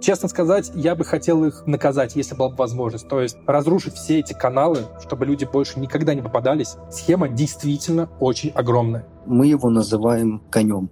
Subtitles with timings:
[0.00, 3.06] Честно сказать, я бы хотел их наказать, если была бы возможность.
[3.06, 6.76] То есть разрушить все эти каналы, чтобы люди больше никогда не попадались.
[6.90, 9.06] Схема действительно очень огромная.
[9.26, 10.90] Мы его называем конем.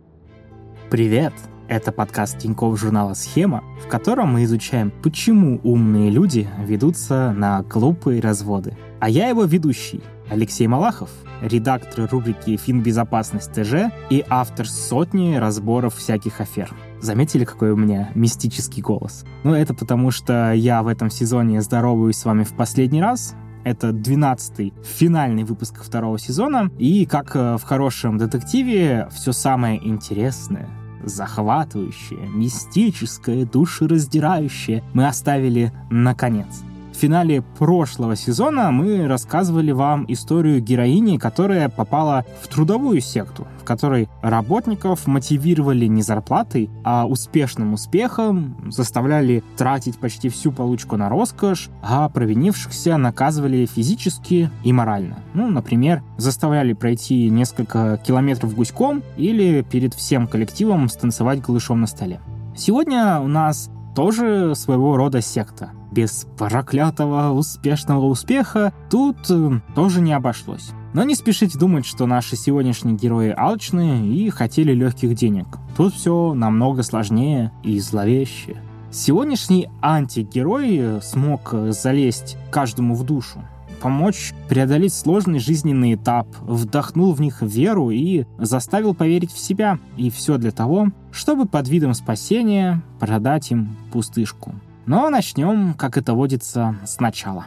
[0.90, 1.32] Привет!
[1.68, 8.22] Это подкаст Тинькофф журнала «Схема», в котором мы изучаем, почему умные люди ведутся на глупые
[8.22, 8.76] разводы.
[9.00, 11.10] А я его ведущий, Алексей Малахов,
[11.42, 16.74] редактор рубрики «Финбезопасность ТЖ» и автор сотни разборов всяких афер.
[17.00, 19.24] Заметили, какой у меня мистический голос?
[19.44, 23.90] Ну, это потому, что я в этом сезоне здороваюсь с вами в последний раз, это
[23.90, 26.70] 12-й финальный выпуск второго сезона.
[26.78, 30.68] И как э, в хорошем детективе, все самое интересное,
[31.04, 36.62] захватывающее, мистическое, душераздирающее мы оставили наконец.
[36.98, 43.64] В финале прошлого сезона мы рассказывали вам историю героини, которая попала в трудовую секту, в
[43.64, 51.68] которой работников мотивировали не зарплатой, а успешным успехом, заставляли тратить почти всю получку на роскошь,
[51.82, 55.20] а провинившихся наказывали физически и морально.
[55.34, 62.18] Ну, например, заставляли пройти несколько километров гуськом или перед всем коллективом станцевать голышом на столе.
[62.56, 65.70] Сегодня у нас тоже своего рода секта.
[65.98, 70.70] Без проклятого успешного успеха тут э, тоже не обошлось.
[70.94, 75.46] Но не спешите думать, что наши сегодняшние герои алчные и хотели легких денег.
[75.76, 78.62] Тут все намного сложнее и зловеще.
[78.92, 83.40] Сегодняшний антигерой смог залезть каждому в душу,
[83.82, 89.80] помочь преодолеть сложный жизненный этап, вдохнул в них веру и заставил поверить в себя.
[89.96, 94.54] И все для того, чтобы под видом спасения продать им пустышку.
[94.88, 97.46] Но начнем, как это водится, сначала.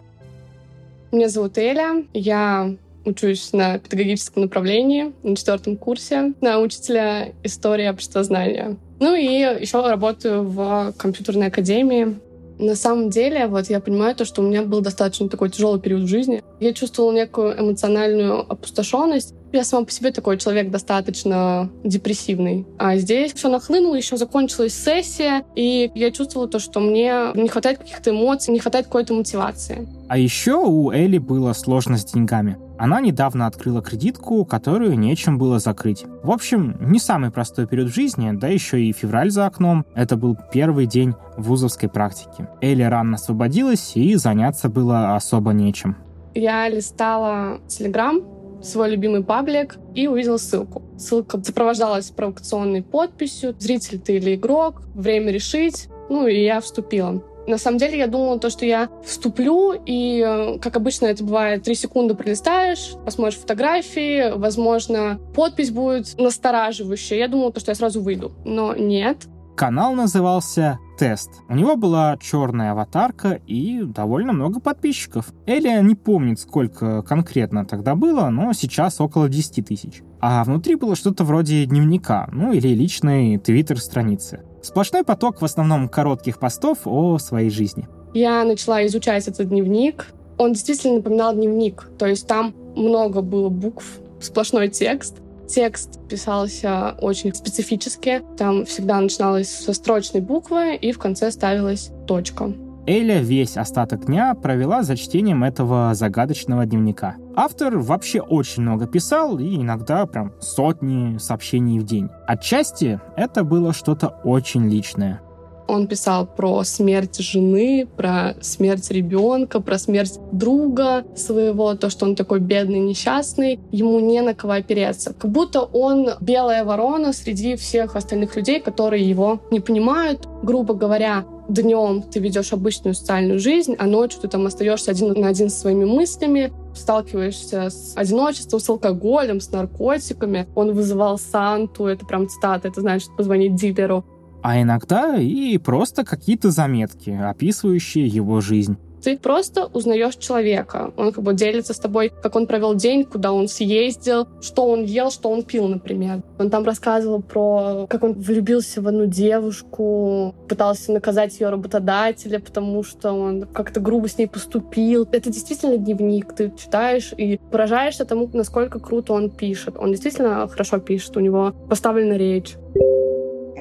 [1.12, 2.72] Меня зовут Эля, я
[3.04, 8.78] учусь на педагогическом направлении на четвертом курсе на учителя истории обществознания.
[9.00, 9.26] Ну и
[9.60, 12.20] еще работаю в компьютерной академии
[12.60, 16.04] на самом деле, вот я понимаю то, что у меня был достаточно такой тяжелый период
[16.04, 16.44] в жизни.
[16.60, 19.34] Я чувствовала некую эмоциональную опустошенность.
[19.52, 22.66] Я сама по себе такой человек достаточно депрессивный.
[22.78, 27.80] А здесь все нахлынуло, еще закончилась сессия, и я чувствовала то, что мне не хватает
[27.80, 29.88] каких-то эмоций, не хватает какой-то мотивации.
[30.08, 32.58] А еще у Элли было сложно с деньгами.
[32.82, 36.06] Она недавно открыла кредитку, которую нечем было закрыть.
[36.24, 39.86] В общем, не самый простой период в жизни, да еще и февраль за окном.
[39.94, 42.48] Это был первый день вузовской практики.
[42.60, 45.96] Элли рано освободилась, и заняться было особо нечем.
[46.34, 48.24] Я листала Телеграм,
[48.64, 50.82] свой любимый паблик и увидела ссылку.
[50.98, 54.82] Ссылка сопровождалась провокационной подписью «Зритель ты или игрок?
[54.96, 55.88] Время решить».
[56.10, 57.22] Ну и я вступила.
[57.48, 61.64] На самом деле я думала то, что я вступлю, и, э, как обычно это бывает,
[61.64, 67.18] три секунды пролистаешь, посмотришь фотографии, возможно, подпись будет настораживающая.
[67.18, 68.32] Я думала то, что я сразу выйду.
[68.46, 69.28] Но нет.
[69.56, 71.30] Канал назывался «Тест».
[71.50, 75.34] У него была черная аватарка и довольно много подписчиков.
[75.46, 80.02] Элия не помнит, сколько конкретно тогда было, но сейчас около 10 тысяч.
[80.20, 84.44] А внутри было что-то вроде дневника, ну или личной твиттер-страницы.
[84.62, 87.88] Сплошной поток в основном коротких постов о своей жизни.
[88.14, 90.08] Я начала изучать этот дневник.
[90.38, 91.90] Он действительно напоминал дневник.
[91.98, 93.86] То есть там много было букв,
[94.20, 95.18] сплошной текст.
[95.48, 98.22] Текст писался очень специфически.
[98.38, 102.54] Там всегда начиналось со строчной буквы, и в конце ставилась точка.
[102.92, 107.16] Эля весь остаток дня провела за чтением этого загадочного дневника.
[107.38, 112.10] Автор вообще очень много писал, и иногда прям сотни сообщений в день.
[112.28, 115.22] Отчасти это было что-то очень личное.
[115.70, 122.18] Он писал про смерть жены, про смерть ребенка, про смерть друга своего, то, что он
[122.18, 125.14] такой бедный, несчастный, ему не на кого опереться.
[125.14, 130.28] Как будто он белая ворона среди всех остальных людей, которые его не понимают.
[130.44, 135.28] Грубо говоря, днем ты ведешь обычную социальную жизнь, а ночью ты там остаешься один на
[135.28, 140.48] один со своими мыслями, сталкиваешься с одиночеством, с алкоголем, с наркотиками.
[140.56, 144.06] Он вызывал Санту, это прям цитата, это значит позвонить дилеру.
[144.42, 148.78] А иногда и просто какие-то заметки, описывающие его жизнь.
[149.04, 150.94] Ты просто узнаешь человека.
[150.96, 154.84] Он как бы делится с тобой, как он провел день, куда он съездил, что он
[154.84, 156.22] ел, что он пил, например.
[156.38, 162.84] Он там рассказывал про, как он влюбился в одну девушку, пытался наказать ее работодателя, потому
[162.84, 165.08] что он как-то грубо с ней поступил.
[165.12, 166.34] Это действительно дневник.
[166.34, 169.78] Ты читаешь и поражаешься тому, насколько круто он пишет.
[169.78, 172.56] Он действительно хорошо пишет, у него поставлена речь.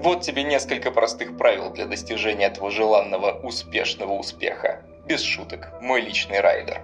[0.02, 6.38] Вот тебе несколько простых правил для достижения этого желанного успешного успеха без шуток, мой личный
[6.38, 6.82] райдер.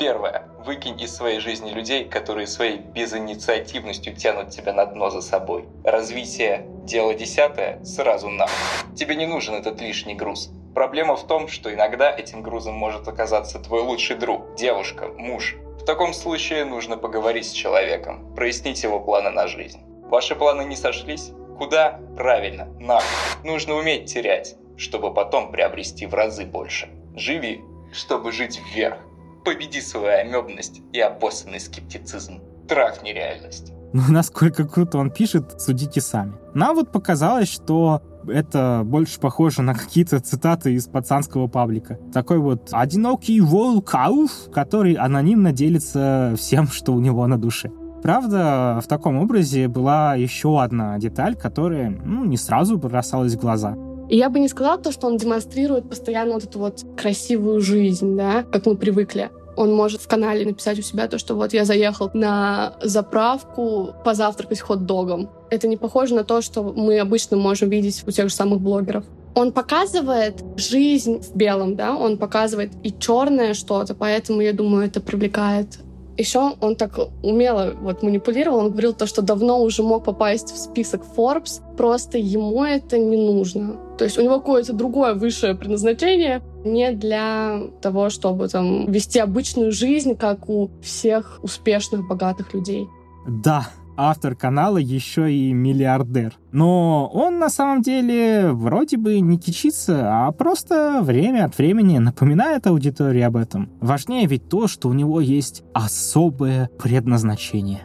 [0.00, 0.48] Первое.
[0.58, 5.68] Выкинь из своей жизни людей, которые своей безинициативностью тянут тебя на дно за собой.
[5.84, 6.66] Развитие.
[6.82, 7.80] Дело десятое.
[7.84, 8.48] Сразу на.
[8.96, 10.50] Тебе не нужен этот лишний груз.
[10.74, 15.54] Проблема в том, что иногда этим грузом может оказаться твой лучший друг, девушка, муж.
[15.80, 19.78] В таком случае нужно поговорить с человеком, прояснить его планы на жизнь.
[20.08, 21.30] Ваши планы не сошлись?
[21.58, 22.00] Куда?
[22.16, 23.00] Правильно, на.
[23.44, 26.88] Нужно уметь терять, чтобы потом приобрести в разы больше.
[27.18, 28.98] Живи, чтобы жить вверх.
[29.44, 32.40] Победи свою амебность и опоссанный скептицизм.
[32.68, 33.72] Трахни реальность.
[33.92, 36.34] Ну, насколько круто он пишет, судите сами.
[36.54, 41.98] Нам вот показалось, что это больше похоже на какие-то цитаты из пацанского паблика.
[42.12, 47.70] Такой вот одинокий волк ауф, который анонимно делится всем, что у него на душе.
[48.02, 53.76] Правда, в таком образе была еще одна деталь, которая ну, не сразу бросалась в глаза.
[54.08, 58.16] И я бы не сказала то, что он демонстрирует постоянно вот эту вот красивую жизнь,
[58.16, 61.64] да, как мы привыкли он может в канале написать у себя то, что вот я
[61.64, 65.30] заехал на заправку позавтракать хот-догом.
[65.50, 69.04] Это не похоже на то, что мы обычно можем видеть у тех же самых блогеров.
[69.34, 75.00] Он показывает жизнь в белом, да, он показывает и черное что-то, поэтому, я думаю, это
[75.00, 75.80] привлекает
[76.18, 80.58] еще он так умело вот манипулировал, он говорил то, что давно уже мог попасть в
[80.58, 83.76] список Forbes, просто ему это не нужно.
[83.96, 89.72] То есть у него какое-то другое высшее предназначение, не для того, чтобы там вести обычную
[89.72, 92.88] жизнь, как у всех успешных, богатых людей.
[93.26, 93.68] Да,
[93.98, 96.38] автор канала еще и миллиардер.
[96.52, 102.66] Но он на самом деле вроде бы не кичится, а просто время от времени напоминает
[102.66, 103.70] аудитории об этом.
[103.80, 107.80] Важнее ведь то, что у него есть особое предназначение.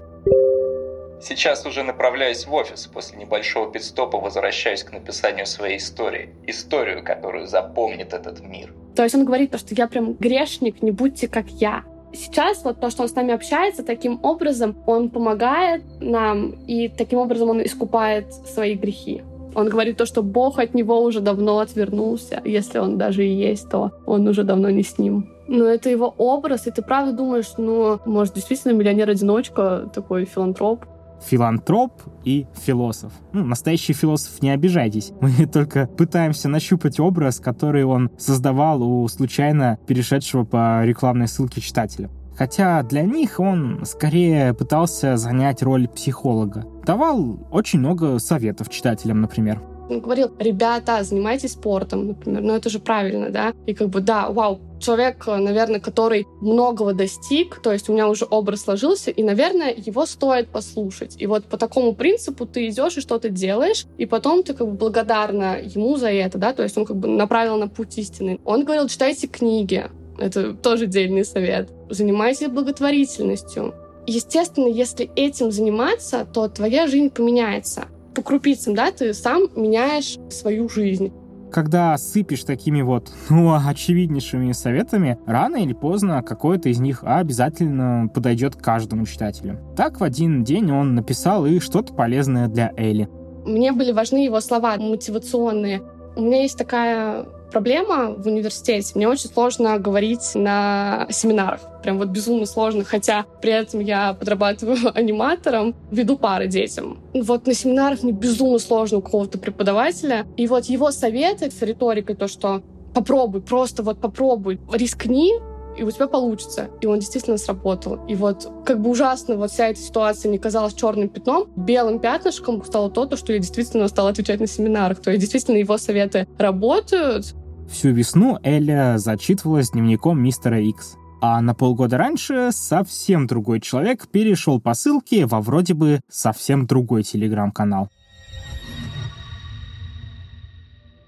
[1.22, 6.30] Сейчас уже направляюсь в офис, после небольшого пидстопа возвращаюсь к написанию своей истории.
[6.46, 8.74] Историю, которую запомнит этот мир.
[8.96, 11.86] То есть он говорит, что я прям грешник, не будьте как я.
[12.14, 17.20] Сейчас вот то, что он с нами общается, таким образом он помогает нам, и таким
[17.20, 19.24] образом он искупает свои грехи.
[19.56, 22.42] Он говорит то, что Бог от него уже давно отвернулся.
[22.44, 25.30] Если он даже и есть, то он уже давно не с ним.
[25.48, 30.86] Но это его образ, и ты правда думаешь, ну, может, действительно миллионер-одиночка, такой филантроп,
[31.26, 33.14] филантроп и философ.
[33.34, 35.12] Ну, настоящий философ, не обижайтесь.
[35.22, 42.10] Мы только пытаемся нащупать образ, который он создавал у случайно перешедшего по рекламной ссылке читателя.
[42.36, 46.66] Хотя для них он скорее пытался занять роль психолога.
[46.86, 49.62] Давал очень много советов читателям, например.
[49.90, 52.42] Он говорил, ребята, занимайтесь спортом, например.
[52.42, 53.54] Ну, это же правильно, да?
[53.66, 58.26] И как бы, да, вау, человек, наверное, который многого достиг, то есть у меня уже
[58.30, 61.16] образ сложился, и, наверное, его стоит послушать.
[61.20, 64.74] И вот по такому принципу ты идешь и что-то делаешь, и потом ты как бы
[64.74, 68.40] благодарна ему за это, да, то есть он как бы направил на путь истины.
[68.46, 69.86] Он говорил, читайте книги,
[70.20, 71.70] это тоже дельный совет.
[71.90, 73.74] Занимайтесь благотворительностью.
[74.06, 80.70] Естественно, если этим заниматься, то твоя жизнь поменяется по крупицам, да, ты сам меняешь свою
[80.70, 81.12] жизнь.
[81.52, 88.56] Когда сыпешь такими вот, ну, очевиднейшими советами, рано или поздно какой-то из них обязательно подойдет
[88.56, 89.60] каждому читателю.
[89.78, 93.08] Так в один день он написал и что-то полезное для Элли.
[93.46, 95.84] Мне были важны его слова мотивационные.
[96.16, 98.92] У меня есть такая проблема в университете.
[98.96, 101.62] Мне очень сложно говорить на семинарах.
[101.84, 107.00] Прям вот безумно сложно, хотя при этом я подрабатываю аниматором, веду пары детям.
[107.14, 110.26] Вот на семинарах мне безумно сложно у какого-то преподавателя.
[110.36, 112.64] И вот его советы с риторикой, то, что
[112.94, 115.34] попробуй, просто вот попробуй, рискни,
[115.78, 116.70] и у тебя получится.
[116.82, 118.06] И он действительно сработал.
[118.08, 122.64] И вот как бы ужасно вот вся эта ситуация не казалась черным пятном, белым пятнышком
[122.64, 125.02] стало то, что я действительно стала отвечать на семинарах.
[125.02, 127.36] То есть действительно его советы работают,
[127.74, 130.96] Всю весну Эля зачитывалась дневником мистера Икс.
[131.22, 137.02] А на полгода раньше совсем другой человек перешел по ссылке во вроде бы совсем другой
[137.02, 137.90] телеграм-канал.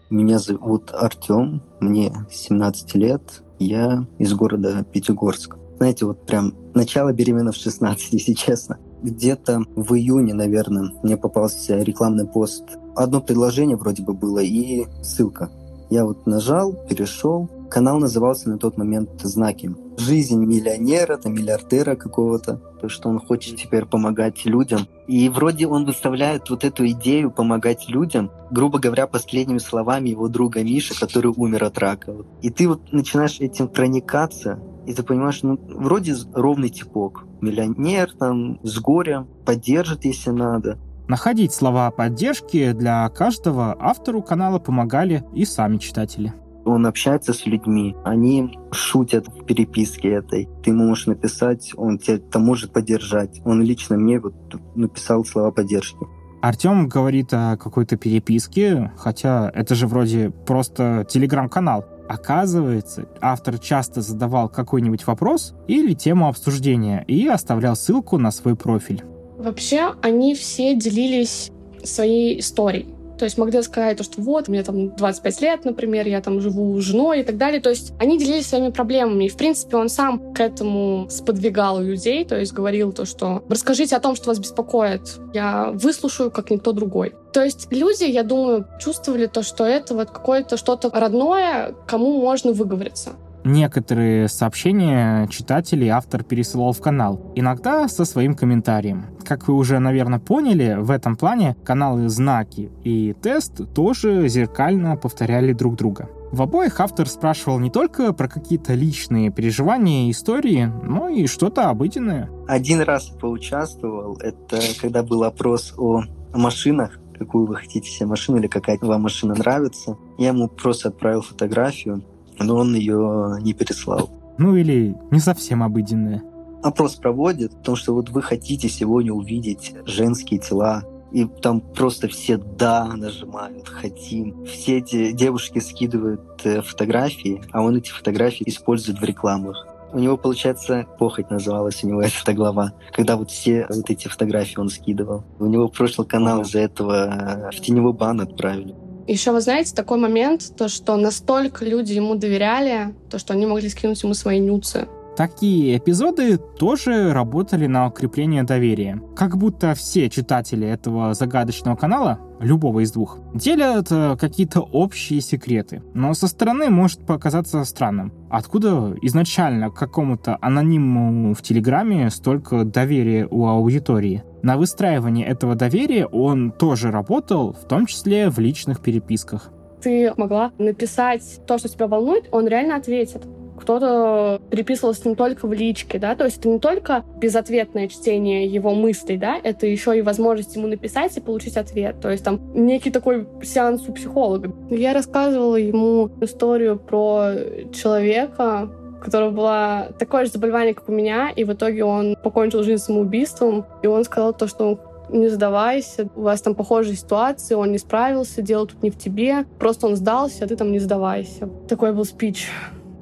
[0.10, 5.58] Меня зовут Артем, мне 17 лет, я из города Пятигорск.
[5.78, 8.80] Знаете, вот прям начало беременна в 16, если честно.
[9.04, 12.64] Где-то в июне, наверное, мне попался рекламный пост.
[12.96, 15.52] Одно предложение вроде бы было и ссылка.
[15.90, 17.50] Я вот нажал, перешел.
[17.70, 19.76] Канал назывался на тот момент «Знаки».
[19.98, 22.62] Жизнь миллионера, там, миллиардера какого-то.
[22.82, 24.88] То, что он хочет теперь помогать людям.
[25.08, 30.64] И вроде он выставляет вот эту идею помогать людям, грубо говоря, последними словами его друга
[30.64, 32.14] Миши, который умер от рака.
[32.42, 37.24] И ты вот начинаешь этим проникаться, и ты понимаешь, ну, вроде ровный типок.
[37.42, 40.78] Миллионер там, с горя, поддержит, если надо.
[41.08, 46.34] Находить слова поддержки для каждого автору канала помогали и сами читатели.
[46.66, 50.50] Он общается с людьми, они шутят в переписке этой.
[50.64, 53.40] Ты ему можешь написать, он тебя там может поддержать.
[53.46, 54.34] Он лично мне вот
[54.74, 56.00] написал слова поддержки.
[56.42, 61.86] Артем говорит о какой-то переписке, хотя это же вроде просто телеграм-канал.
[62.10, 69.04] Оказывается, автор часто задавал какой-нибудь вопрос или тему обсуждения и оставлял ссылку на свой профиль.
[69.38, 71.52] Вообще, они все делились
[71.84, 72.96] своей историей.
[73.18, 76.84] То есть могли сказать, что вот, мне там 25 лет, например, я там живу с
[76.84, 77.62] женой и так далее.
[77.62, 79.26] То есть они делились своими проблемами.
[79.26, 83.96] И, в принципе, он сам к этому сподвигал людей, то есть говорил то, что расскажите
[83.96, 85.18] о том, что вас беспокоит.
[85.34, 87.14] Я выслушаю, как никто другой.
[87.32, 92.52] То есть люди, я думаю, чувствовали то, что это вот какое-то что-то родное, кому можно
[92.52, 93.14] выговориться.
[93.46, 99.06] Некоторые сообщения читателей автор пересылал в канал, иногда со своим комментарием.
[99.24, 105.54] Как вы уже, наверное, поняли, в этом плане каналы «Знаки» и «Тест» тоже зеркально повторяли
[105.54, 106.10] друг друга.
[106.32, 111.70] В обоих автор спрашивал не только про какие-то личные переживания и истории, но и что-то
[111.70, 112.32] обыденное.
[112.48, 116.02] Один раз поучаствовал, это когда был опрос о
[116.34, 119.98] машинах, какую вы хотите себе машину или какая вам машина нравится.
[120.18, 122.04] Я ему просто отправил фотографию,
[122.40, 124.10] но он ее не переслал.
[124.38, 126.24] Ну или не совсем обыденная.
[126.64, 132.38] Опрос проводит, потому что вот вы хотите сегодня увидеть женские тела, и там просто все
[132.38, 134.46] «да» нажимают, «хотим».
[134.46, 139.66] Все эти девушки скидывают э, фотографии, а он эти фотографии использует в рекламах.
[139.94, 144.60] У него, получается, похоть называлась у него эта глава, когда вот все вот эти фотографии
[144.60, 145.24] он скидывал.
[145.40, 148.76] У него прошлый канал из-за этого в теневой бан отправили.
[149.08, 153.70] Еще вы знаете такой момент, то что настолько люди ему доверяли, то что они могли
[153.70, 154.88] скинуть ему свои нюцы.
[155.16, 159.02] Такие эпизоды тоже работали на укрепление доверия.
[159.16, 165.82] Как будто все читатели этого загадочного канала, любого из двух, делят э, какие-то общие секреты.
[165.94, 168.12] Но со стороны может показаться странным.
[168.30, 174.24] Откуда изначально какому-то анониму в Телеграме столько доверия у аудитории?
[174.46, 179.50] На выстраивание этого доверия он тоже работал, в том числе в личных переписках.
[179.82, 183.24] Ты могла написать то, что тебя волнует, он реально ответит
[183.58, 188.76] кто-то переписывался не только в личке, да, то есть это не только безответное чтение его
[188.76, 192.92] мыслей, да, это еще и возможность ему написать и получить ответ, то есть там некий
[192.92, 194.54] такой сеанс у психолога.
[194.70, 197.32] Я рассказывала ему историю про
[197.74, 198.70] человека,
[199.06, 203.66] которого было такое же заболевание, как у меня, и в итоге он покончил жизнь самоубийством,
[203.84, 208.42] и он сказал то, что не сдавайся, у вас там похожие ситуации, он не справился,
[208.42, 211.48] дело тут не в тебе, просто он сдался, а ты там не сдавайся.
[211.70, 212.50] Такой был спич.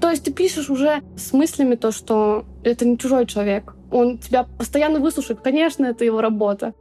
[0.02, 3.74] То есть ты пишешь уже с мыслями то, что это не чужой человек.
[3.90, 5.40] Он тебя постоянно выслушает.
[5.40, 6.74] Конечно, это его работа.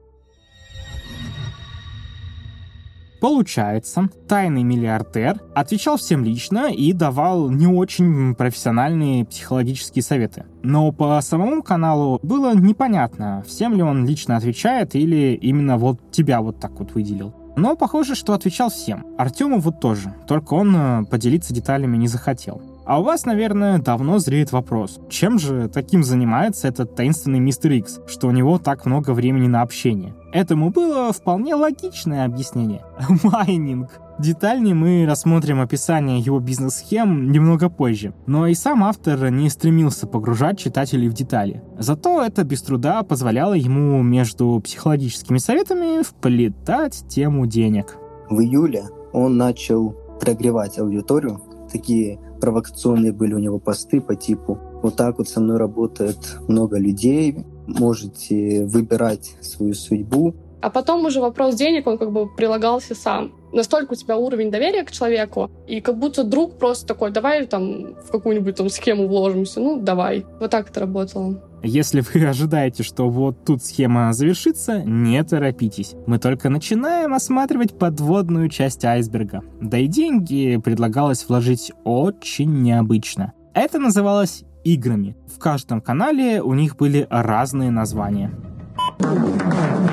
[3.23, 10.45] Получается, тайный миллиардер отвечал всем лично и давал не очень профессиональные психологические советы.
[10.65, 16.41] Но по самому каналу было непонятно, всем ли он лично отвечает или именно вот тебя
[16.41, 17.33] вот так вот выделил.
[17.55, 19.07] Но похоже, что отвечал всем.
[19.17, 22.61] Артему вот тоже, только он э, поделиться деталями не захотел.
[22.85, 28.01] А у вас, наверное, давно зреет вопрос, чем же таким занимается этот таинственный мистер Икс,
[28.07, 30.15] что у него так много времени на общение?
[30.33, 32.85] Этому было вполне логичное объяснение.
[33.23, 33.91] Майнинг.
[34.19, 40.59] Детальнее мы рассмотрим описание его бизнес-схем немного позже, но и сам автор не стремился погружать
[40.59, 41.63] читателей в детали.
[41.79, 47.97] Зато это без труда позволяло ему между психологическими советами вплетать тему денег.
[48.29, 51.41] В июле он начал прогревать аудиторию.
[51.71, 56.19] Такие провокационные были у него посты по типу «Вот так вот со мной работает
[56.49, 57.37] много людей,
[57.69, 60.35] можете выбирать свою судьбу».
[60.61, 63.33] А потом уже вопрос денег, он как бы прилагался сам.
[63.53, 67.95] Настолько у тебя уровень доверия к человеку, и как будто друг просто такой, давай там
[67.95, 70.27] в какую-нибудь там схему вложимся, ну давай.
[70.41, 71.41] Вот так это работало.
[71.63, 75.95] Если вы ожидаете, что вот тут схема завершится, не торопитесь.
[76.07, 79.43] Мы только начинаем осматривать подводную часть айсберга.
[79.61, 83.33] Да и деньги предлагалось вложить очень необычно.
[83.55, 85.17] Это называлось играми.
[85.35, 88.31] В каждом канале у них были разные названия.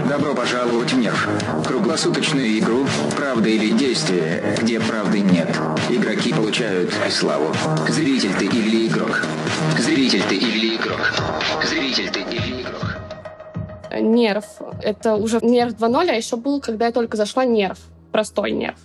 [0.08, 1.28] Добро пожаловать в Нерв.
[1.66, 2.86] Круглосуточную игру
[3.16, 5.48] «Правда или действие», где правды нет.
[5.90, 7.54] Игроки получают славу.
[7.88, 9.26] Зритель ты или игрок?
[9.80, 11.14] Зритель ты или игрок?
[11.68, 12.98] Зритель ты или игрок?
[14.00, 14.46] Нерв.
[14.84, 17.80] Это уже нерв 2.0, а еще был, когда я только зашла, нерв.
[18.12, 18.80] Простой нерв.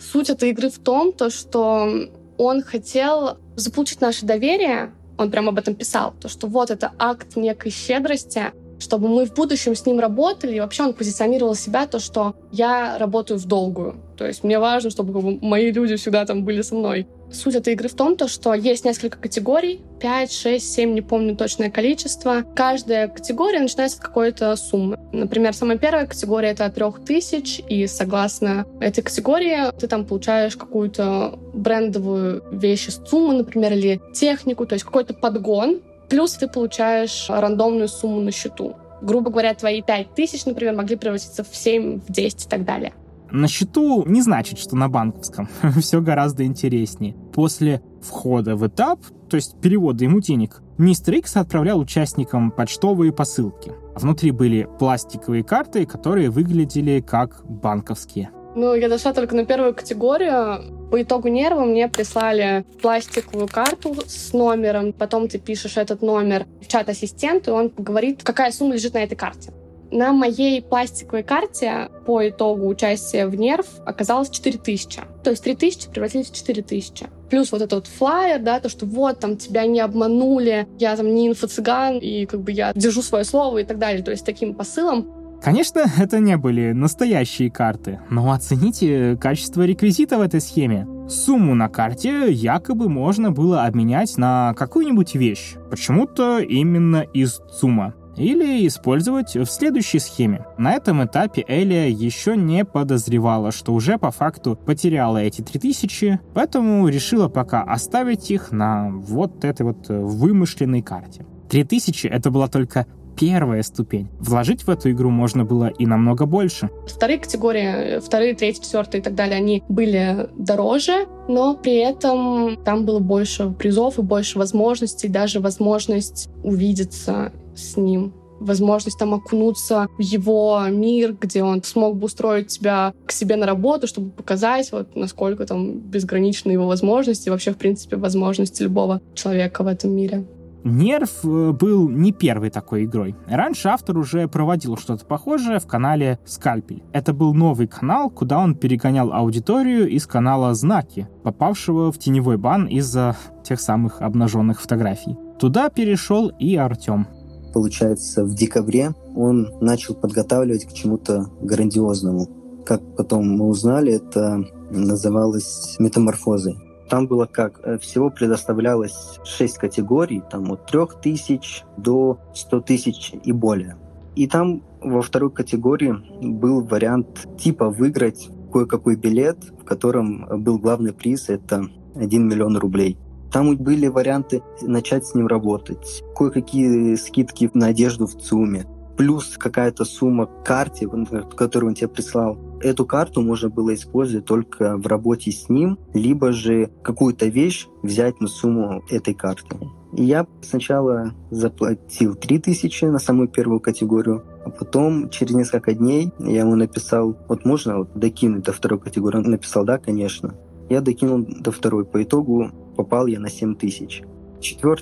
[0.00, 5.58] Суть этой игры в том, то, что он хотел заполучить наше доверие, он прямо об
[5.58, 10.00] этом писал, то, что вот это акт некой щедрости, чтобы мы в будущем с ним
[10.00, 10.56] работали.
[10.56, 13.96] И вообще он позиционировал себя то, что я работаю в долгую.
[14.16, 17.06] То есть мне важно, чтобы мои люди всегда там были со мной.
[17.30, 21.36] Суть этой игры в том, то, что есть несколько категорий, 5, 6, 7, не помню
[21.36, 22.44] точное количество.
[22.54, 24.96] Каждая категория начинается с какой-то суммы.
[25.12, 31.38] Например, самая первая категория— это от 3000, и согласно этой категории ты там получаешь какую-то
[31.52, 37.88] брендовую вещь из суммы, например, или технику, то есть какой-то подгон, плюс ты получаешь рандомную
[37.88, 42.46] сумму на счету грубо говоря, твои 5 тысяч, например, могли превратиться в 7, в 10
[42.46, 42.92] и так далее.
[43.30, 45.48] На счету не значит, что на банковском.
[45.80, 47.14] Все гораздо интереснее.
[47.34, 53.72] После входа в этап, то есть перевода ему денег, мистер Икс отправлял участникам почтовые посылки.
[53.94, 58.30] Внутри были пластиковые карты, которые выглядели как банковские.
[58.56, 60.88] Ну, я дошла только на первую категорию.
[60.90, 64.94] По итогу нерва мне прислали пластиковую карту с номером.
[64.94, 69.02] Потом ты пишешь этот номер в чат ассистенту, и он говорит, какая сумма лежит на
[69.02, 69.52] этой карте.
[69.90, 75.02] На моей пластиковой карте по итогу участия в нерв оказалось 4000.
[75.22, 77.08] То есть 3000 превратились в 4000.
[77.28, 81.14] Плюс вот этот вот флайер, да, то, что вот там тебя не обманули, я там
[81.14, 84.02] не инфо-цыган, и как бы я держу свое слово и так далее.
[84.02, 90.20] То есть таким посылом Конечно, это не были настоящие карты, но оцените качество реквизита в
[90.20, 90.88] этой схеме.
[91.08, 98.66] Сумму на карте якобы можно было обменять на какую-нибудь вещь, почему-то именно из ЦУМа, или
[98.66, 100.44] использовать в следующей схеме.
[100.58, 106.88] На этом этапе Элия еще не подозревала, что уже по факту потеряла эти 3000, поэтому
[106.88, 111.24] решила пока оставить их на вот этой вот вымышленной карте.
[111.48, 114.08] 3000— это была только первая ступень.
[114.20, 116.70] Вложить в эту игру можно было и намного больше.
[116.86, 122.84] Вторые категории, вторые, третьи, четвертые и так далее, они были дороже, но при этом там
[122.84, 130.02] было больше призов и больше возможностей, даже возможность увидеться с ним возможность там окунуться в
[130.02, 134.94] его мир, где он смог бы устроить тебя к себе на работу, чтобы показать, вот
[134.94, 140.26] насколько там безграничны его возможности, вообще, в принципе, возможности любого человека в этом мире.
[140.66, 143.14] Нерв э, был не первой такой игрой.
[143.28, 146.82] Раньше автор уже проводил что-то похожее в канале Скальпель.
[146.92, 152.66] Это был новый канал, куда он перегонял аудиторию из канала Знаки, попавшего в теневой бан
[152.66, 155.16] из-за тех самых обнаженных фотографий.
[155.38, 157.06] Туда перешел и Артем.
[157.54, 162.28] Получается, в декабре он начал подготавливать к чему-то грандиозному.
[162.66, 166.56] Как потом мы узнали, это называлось метаморфозой.
[166.88, 167.60] Там было как?
[167.64, 173.76] Э, всего предоставлялось 6 категорий, там от 3000 до 100 тысяч и более.
[174.14, 180.92] И там во второй категории был вариант типа выиграть кое-какой билет, в котором был главный
[180.92, 182.96] приз— это 1 миллион рублей.
[183.32, 188.64] Там были варианты начать с ним работать, кое-какие скидки на одежду в ЦУМе,
[188.96, 190.88] плюс какая-то сумма к карте,
[191.36, 192.38] которую он тебе прислал.
[192.60, 198.20] Эту карту можно было использовать только в работе с ним, либо же какую-то вещь взять
[198.20, 199.56] на сумму этой карты.
[199.92, 206.40] И я сначала заплатил 3000 на самую первую категорию, а потом через несколько дней я
[206.40, 209.18] ему написал, вот можно вот докинуть до второй категории?
[209.18, 210.34] Он написал, да, конечно.
[210.68, 211.84] Я докинул до второй.
[211.84, 214.02] По итогу попал я на 7000.
[214.40, 214.76] 4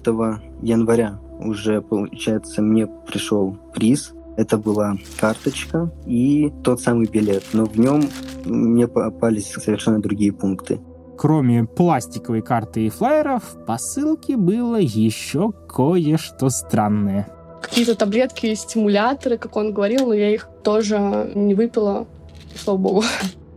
[0.63, 4.13] января уже, получается, мне пришел приз.
[4.37, 8.03] Это была карточка и тот самый билет, но в нем
[8.45, 10.81] мне попались совершенно другие пункты.
[11.17, 17.29] Кроме пластиковой карты и флайеров, в посылке было еще кое-что странное.
[17.63, 22.07] Какие-то таблетки, стимуляторы, как он говорил, но я их тоже не выпила,
[22.57, 23.03] слава богу.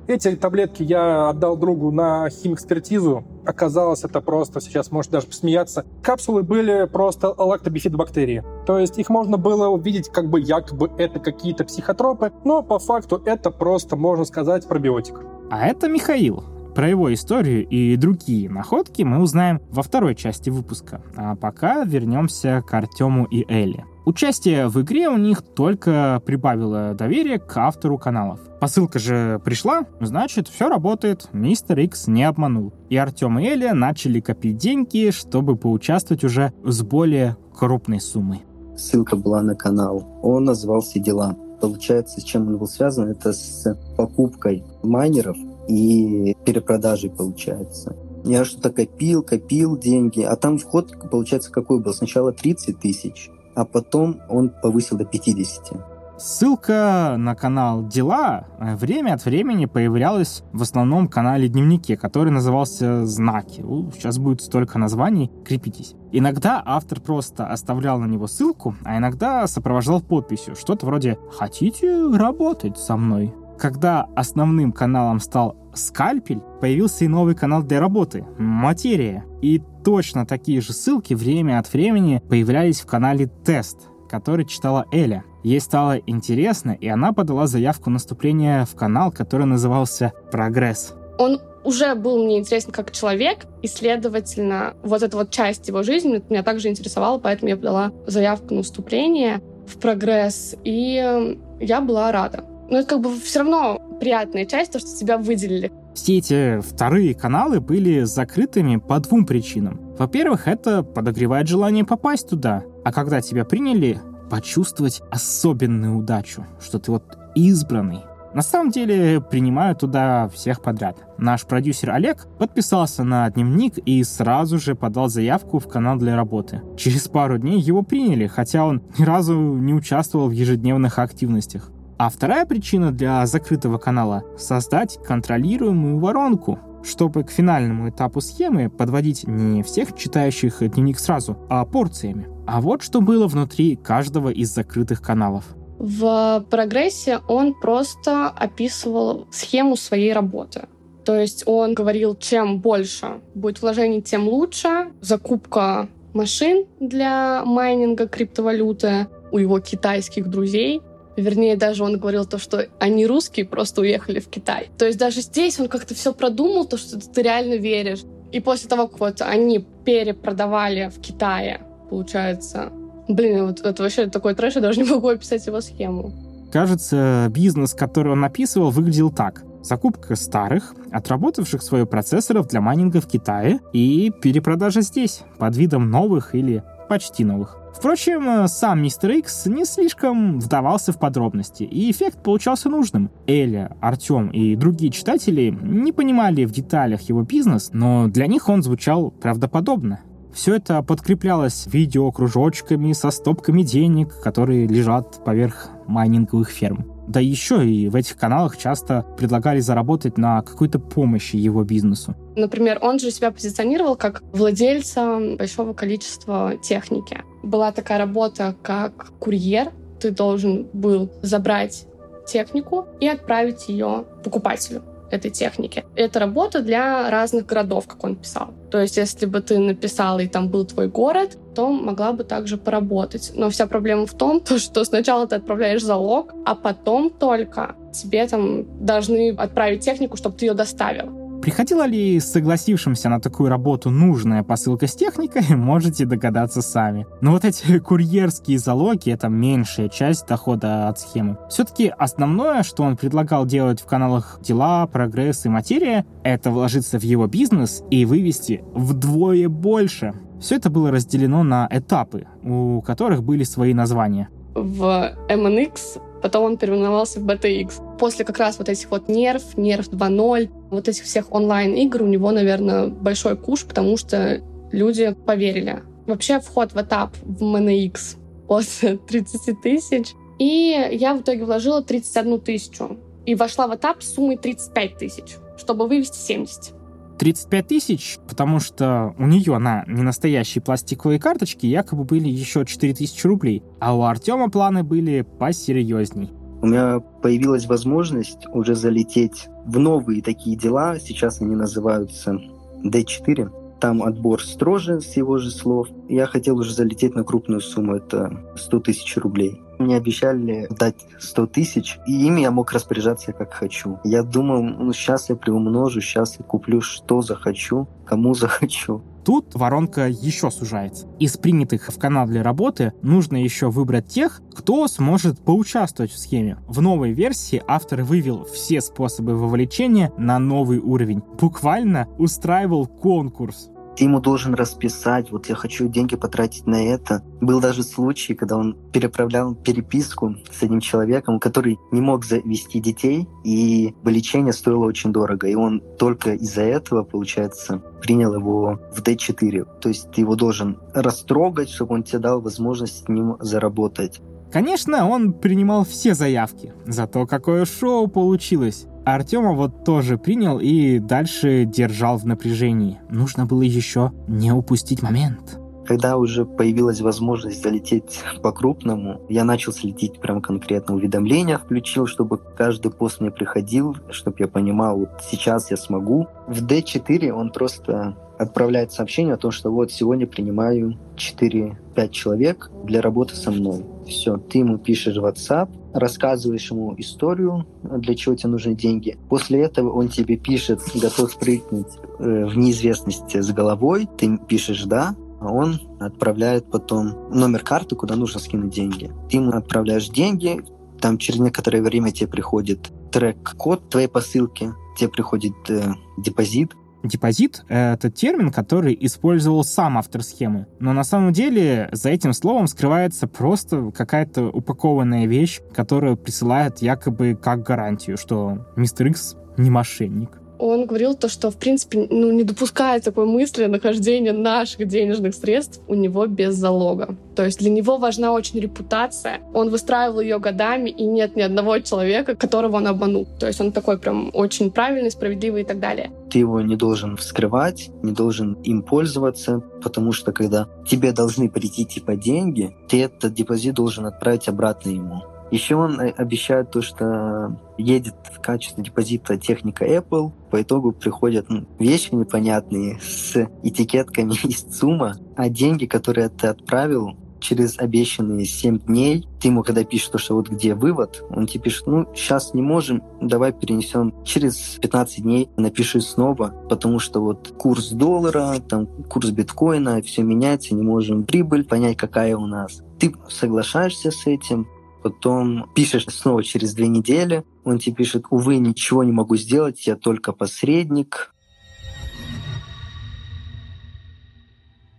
[0.08, 3.26] Эти таблетки я отдал другу на химэкспертизу.
[3.48, 8.44] Оказалось, это просто, сейчас может даже посмеяться, капсулы были просто лактобифидобактерии.
[8.66, 13.22] То есть их можно было увидеть, как бы якобы это какие-то психотропы, но по факту
[13.26, 15.22] это просто, можно сказать, пробиотик.
[15.50, 16.44] А это Михаил.
[16.76, 21.02] Про его историю и другие находки мы узнаем во второй части выпуска.
[21.16, 23.86] А пока вернемся к Артему и Элли.
[24.08, 28.40] Участие в игре у них только прибавило доверие к автору каналов.
[28.62, 32.72] Посылка же пришла, значит, все работает, мистер Икс не обманул.
[32.88, 38.46] И Артем и Эля начали копить деньги, чтобы поучаствовать уже с более крупной суммой.
[38.78, 40.08] Ссылка была на канал.
[40.24, 41.36] Он назывался «Дела».
[41.60, 45.36] Получается, с чем он был связан, это с покупкой майнеров
[45.68, 47.94] и перепродажей, получается.
[48.24, 51.94] Я что-то копил, копил деньги, а там вход, получается, какой был?
[51.94, 55.74] Сначала 30 тысяч, а потом он повысил до 50.
[56.20, 63.64] Ссылка на канал «Дела» время от времени появлялась в основном канале «Дневники», который назывался «Знаки».
[63.94, 65.96] Сейчас будет столько названий, крепитесь.
[66.12, 72.78] Иногда автор просто оставлял на него ссылку, а иногда сопровождал подписью, что-то вроде «Хотите работать
[72.78, 79.26] со мной?» Когда основным каналом стал «Скальпель», появился и новый канал для работы— «Материя».
[79.42, 85.24] И точно такие же ссылки время от времени появлялись в канале «Тест», который читала Эля.
[85.44, 90.94] Ей стало интересно, и она подала заявку на вступление в канал, который назывался «Прогресс».
[91.18, 96.24] Он уже был мне интересен как человек, и, следовательно, вот эта вот часть его жизни
[96.30, 102.44] меня также интересовала, поэтому я подала заявку на вступление в прогресс, и я была рада.
[102.70, 105.72] Но это как бы все равно приятная часть, то, что тебя выделили.
[105.94, 109.80] Все эти вторые каналы были закрытыми по двум причинам.
[109.98, 114.00] Во-первых, это подогревает желание попасть туда, а когда тебя приняли,
[114.30, 118.04] почувствовать особенную удачу, что ты вот избранный,
[118.34, 120.98] на самом деле, принимаю туда всех подряд.
[121.18, 126.62] Наш продюсер Олег подписался на дневник и сразу же подал заявку в канал для работы.
[126.78, 131.72] Через пару дней его приняли, хотя он ни разу не участвовал в ежедневных активностях.
[131.98, 139.28] А вторая причина для закрытого канала— создать контролируемую воронку, чтобы к финальному этапу схемы подводить
[139.28, 142.28] не всех читающих дневник сразу, а порциями.
[142.46, 145.44] А вот что было внутри каждого из закрытых каналов.
[145.80, 150.68] В прогрессе он просто описывал схему своей работы.
[151.04, 154.92] То есть он говорил, чем больше будет вложений, тем лучше.
[155.02, 160.82] Закупка машин для майнинга криптовалюты у его китайских друзей.
[161.18, 164.70] Вернее, даже он говорил то, что они русские просто уехали в Китай.
[164.78, 168.04] То есть даже здесь он как-то все продумал, то, что ты реально веришь.
[168.32, 172.72] И после того, как вот они перепродавали в Китае, получается,
[173.08, 176.12] Блин, вот это вообще такой трэш, я даже не могу описать его схему.
[176.52, 179.44] Кажется, бизнес, который он описывал, выглядел так.
[179.64, 186.36] Закупка старых, отработавших свои процессоров для майнинга в Китае и перепродажа здесь, под видом новых
[186.36, 187.58] или почти новых.
[187.78, 193.12] Впрочем, сам Мистер Икс не слишком вдавался в подробности, и эффект получался нужным.
[193.28, 198.64] Эля, Артем и другие читатели не понимали в деталях его бизнес, но для них он
[198.64, 200.00] звучал правдоподобно.
[200.34, 206.98] Все это подкреплялось видеокружочками со стопками денег, которые лежат поверх майнинговых ферм.
[207.08, 212.16] Да еще и в этих каналах часто предлагали заработать на какой-то помощи его бизнесу.
[212.36, 217.24] Например, он же себя позиционировал как владельца большого количества техники.
[217.48, 219.72] Была такая работа, как курьер.
[220.02, 221.86] Ты должен был забрать
[222.28, 225.86] технику и отправить ее покупателю этой техники.
[225.96, 228.50] Это работа для разных городов, как он писал.
[228.70, 232.58] То есть, если бы ты написал, и там был твой город, то могла бы также
[232.58, 233.32] поработать.
[233.34, 238.28] Но вся проблема в том, то, что сначала ты отправляешь залог, а потом только тебе
[238.28, 241.27] там должны отправить технику, чтобы ты ее доставил.
[241.42, 247.06] Приходила ли согласившимся на такую работу нужная посылка с техникой, можете догадаться сами.
[247.22, 251.38] Но вот эти курьерские залоги— это меньшая часть дохода от схемы.
[251.50, 257.04] Все-таки основное, что он предлагал делать в каналах «Дела», «Прогресс» и «Материя»— это вложиться в
[257.04, 260.14] его бизнес и вывести вдвое больше.
[260.40, 264.30] Все это было разделено на этапы, у которых были свои названия.
[264.54, 267.98] В MNX Потом он переименовался в BTX.
[267.98, 272.32] После как раз вот этих вот нерв, нерв 2.0, вот этих всех онлайн-игр у него,
[272.32, 275.84] наверное, большой куш, потому что люди поверили.
[276.06, 278.66] Вообще вход в этап в MNX от
[279.08, 280.14] 30 тысяч.
[280.40, 282.98] И я в итоге вложила 31 тысячу.
[283.26, 286.74] И вошла в этап с суммой 35 тысяч, чтобы вывести 70.
[287.18, 293.26] 35 тысяч, потому что у нее на ненастоящие пластиковые карточки якобы были еще 4 тысячи
[293.26, 296.30] рублей, а у Артема планы были посерьезней.
[296.62, 302.40] У меня появилась возможность уже залететь в новые такие дела, сейчас они называются
[302.84, 303.80] D4.
[303.80, 305.88] Там отбор строже, с его же слов.
[306.10, 309.62] Я хотел уже залететь на крупную сумму, это 100 тысяч рублей.
[309.80, 314.00] Мне обещали дать 100 тысяч, и ими я мог распоряжаться как хочу.
[314.04, 319.02] Я думал, ну сейчас я приумножу, сейчас я куплю что захочу, кому захочу.
[319.28, 321.06] Тут воронка еще сужается.
[321.20, 326.60] Из принятых в канал для работы нужно еще выбрать тех, кто сможет поучаствовать в схеме.
[326.66, 331.22] В новой версии автор вывел все способы вовлечения на новый уровень.
[331.42, 337.24] Буквально устраивал конкурс ты ему должен расписать, вот я хочу деньги потратить на это.
[337.42, 343.28] Был даже случай, когда он переправлял переписку с одним человеком, который не мог завести детей,
[343.44, 345.48] и лечение стоило очень дорого.
[345.48, 349.80] И он только из-за этого, получается, принял его в D4.
[349.82, 354.22] То есть ты его должен растрогать, чтобы он тебе дал возможность с ним заработать.
[354.52, 356.74] Конечно, он принимал все заявки.
[356.86, 358.88] Зато какое шоу получилось.
[359.06, 363.00] Артема вот тоже принял и дальше держал в напряжении.
[363.10, 365.60] Нужно было еще не упустить момент.
[365.86, 372.92] Когда уже появилась возможность залететь по-крупному, я начал следить прям конкретно уведомления, включил, чтобы каждый
[372.92, 376.28] пост мне приходил, чтобы я понимал, вот сейчас я смогу.
[376.48, 383.02] В D4 он просто отправляет сообщение о том, что вот сегодня принимаю 4-5 человек для
[383.02, 383.86] работы со мной.
[384.08, 389.18] Все, ты ему пишешь WhatsApp, рассказываешь ему историю, для чего тебе нужны деньги.
[389.30, 391.88] После этого он тебе пишет, готов прыгнуть
[392.20, 398.16] э, в неизвестность с головой, ты пишешь «да», а он отправляет потом номер карты, куда
[398.16, 399.12] нужно скинуть деньги.
[399.30, 400.64] Ты ему отправляешь деньги,
[401.00, 406.74] там через некоторое время тебе приходит трек-код твоей посылки, тебе приходит э, депозит,
[407.08, 410.68] Депозит— это термин, который использовал сам автор схемы.
[410.80, 417.38] Но на самом деле за этим словом скрывается просто какая-то упакованная вещь, которую присылает якобы
[417.42, 422.44] как гарантию, что мистер Икс не мошенник он говорил то, что, в принципе, ну, не
[422.44, 427.16] допускает такой мысли нахождения наших денежных средств у него без залога.
[427.36, 429.42] То есть для него важна очень репутация.
[429.54, 433.28] Он выстраивал ее годами, и нет ни одного человека, которого он обманул.
[433.40, 436.12] То есть он такой прям очень правильный, справедливый и так далее.
[436.32, 441.86] Ты его не должен вскрывать, не должен им пользоваться, потому что когда тебе должны прийти
[441.86, 445.24] типа деньги, ты этот депозит должен отправить обратно ему.
[445.52, 450.32] Еще он э, обещает то, что едет в качестве депозита техника Apple.
[450.52, 457.16] По итогу приходят ну, вещи непонятные с этикетками из ЦУМа, а деньги, которые ты отправил,
[457.40, 461.66] через обещанные 7 дней, ты ему когда пишешь то, что вот где вывод, он тебе
[461.66, 467.54] пишет, ну, сейчас не можем, давай перенесем через 15 дней, напиши снова, потому что вот
[467.58, 472.82] курс доллара, там курс биткоина, все меняется, не можем прибыль понять, какая у нас.
[473.00, 474.68] Ты соглашаешься с этим,
[475.10, 479.96] потом пишешь снова через две недели, он тебе пишет, увы, ничего не могу сделать, я
[479.96, 481.34] только посредник.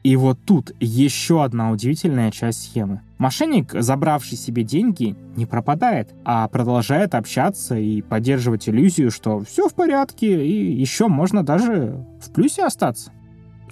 [0.02, 3.02] И вот тут еще одна удивительная часть схемы.
[3.18, 9.74] Мошенник, забравший себе деньги, не пропадает, а продолжает общаться и поддерживать иллюзию, что все в
[9.74, 13.12] порядке и еще можно даже в плюсе остаться.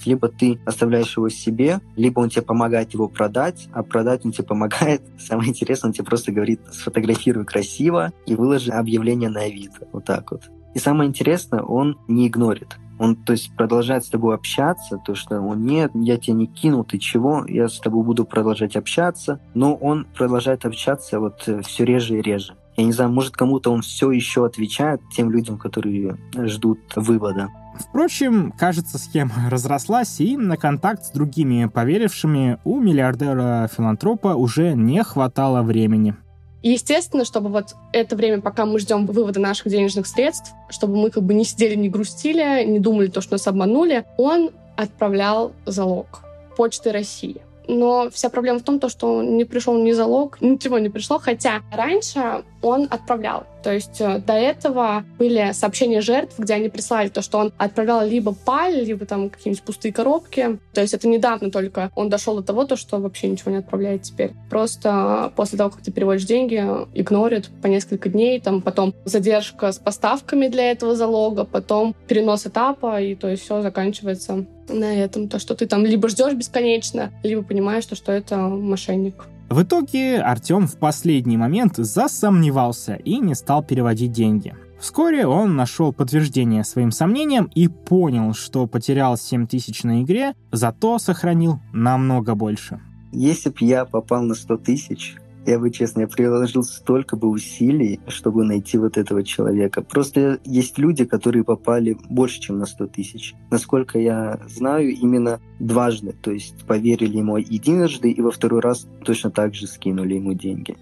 [0.04, 4.44] Либо ты оставляешь его себе, либо он тебе помогает его продать, а продать он тебе
[4.44, 5.02] помогает.
[5.18, 9.88] Самое интересное, он тебе просто говорит, сфотографируй красиво и выложи объявление на Авито.
[9.92, 10.50] Вот так вот.
[10.74, 12.76] И самое интересное, он не игнорит.
[12.98, 16.84] Он, то есть, продолжает с тобой общаться, то, что он, нет, я тебя не кинул,
[16.84, 21.84] ты чего, я с тобой буду продолжать общаться, но он продолжает общаться вот э, все
[21.84, 22.56] реже и реже.
[22.76, 27.48] Я не знаю, может, кому-то он все еще отвечает тем людям, которые ждут вывода.
[27.78, 35.62] Впрочем, кажется, схема разрослась, и на контакт с другими поверившими у миллиардера-филантропа уже не хватало
[35.62, 36.14] времени.
[36.62, 41.22] Естественно, чтобы вот это время, пока мы ждем вывода наших денежных средств, чтобы мы как
[41.22, 46.22] бы не сидели, не грустили, не думали то, что нас обманули, он отправлял залог
[46.56, 50.88] Почты России но вся проблема в том, то, что не пришел ни залог, ничего не
[50.88, 53.46] пришло, хотя раньше он отправлял.
[53.66, 58.06] То есть э, до этого были сообщения жертв, где они прислали то, что он отправлял
[58.06, 60.60] либо паль, либо там какие-нибудь пустые коробки.
[60.72, 64.02] То есть это недавно только он дошел до того, то, что вообще ничего не отправляет
[64.02, 64.34] теперь.
[64.48, 69.78] Просто после того, как ты переводишь деньги, игнорит по несколько дней, там потом задержка с
[69.78, 75.28] поставками для этого залога, потом перенос этапа, и то есть все заканчивается на этом.
[75.28, 79.24] То, что ты там либо ждешь бесконечно, либо понимаешь, что, что это мошенник.
[79.48, 84.54] В итоге Артем в последний момент засомневался и не стал переводить деньги.
[84.80, 90.98] Вскоре он нашел подтверждение своим сомнениям и понял, что потерял 7 тысяч на игре, зато
[90.98, 92.80] сохранил намного больше.
[93.12, 98.00] Если бы я попал на 100 тысяч, я бы, честно, я приложил столько бы усилий,
[98.08, 99.82] чтобы найти вот этого человека.
[99.82, 103.34] Просто есть люди, которые попали больше, чем на 100 тысяч.
[103.50, 106.12] Насколько я знаю, именно дважды.
[106.20, 110.76] То есть поверили ему единожды, и во второй раз точно так же скинули ему деньги.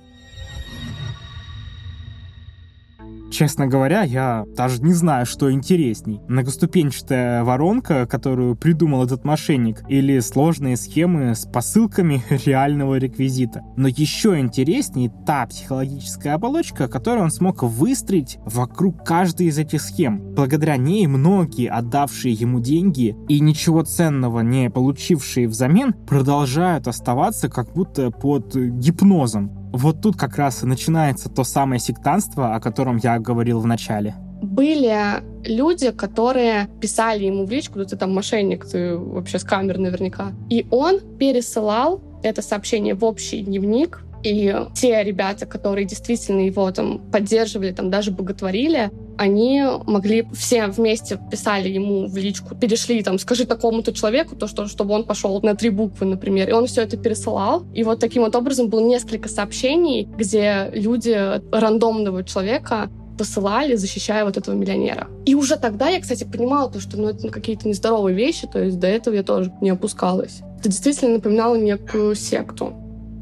[3.30, 6.20] Честно говоря, я даже не знаю, что интересней.
[6.28, 13.62] Многоступенчатая воронка, которую придумал этот мошенник, или сложные схемы с посылками реального реквизита.
[13.76, 20.34] Но еще интереснее та психологическая оболочка, которую он смог выстроить вокруг каждой из этих схем.
[20.34, 27.72] Благодаря ней многие, отдавшие ему деньги и ничего ценного не получившие взамен, продолжают оставаться как
[27.72, 33.18] будто под гипнозом вот тут как раз и начинается то самое сектанство, о котором я
[33.18, 34.14] говорил в начале.
[34.40, 39.78] Были люди, которые писали ему в личку, да ты там мошенник, ты вообще с камер
[39.78, 40.32] наверняка.
[40.48, 46.98] И он пересылал это сообщение в общий дневник И те ребята, которые действительно его там
[47.12, 53.44] поддерживали, там даже боготворили, они могли все вместе писали ему в личку, перешли там, скажи
[53.44, 56.48] такому-то человеку, то, что, чтобы он пошел на три буквы, например.
[56.48, 57.64] И он все это пересылал.
[57.74, 64.36] И вот таким вот образом было несколько сообщений, где люди рандомного человека посылали, защищая вот
[64.36, 65.08] этого миллионера.
[65.26, 68.78] И уже тогда я, кстати, понимала то, что ну, это какие-то нездоровые вещи, то есть
[68.80, 70.40] до этого я тоже не опускалась.
[70.58, 72.74] Это действительно напоминало некую секту.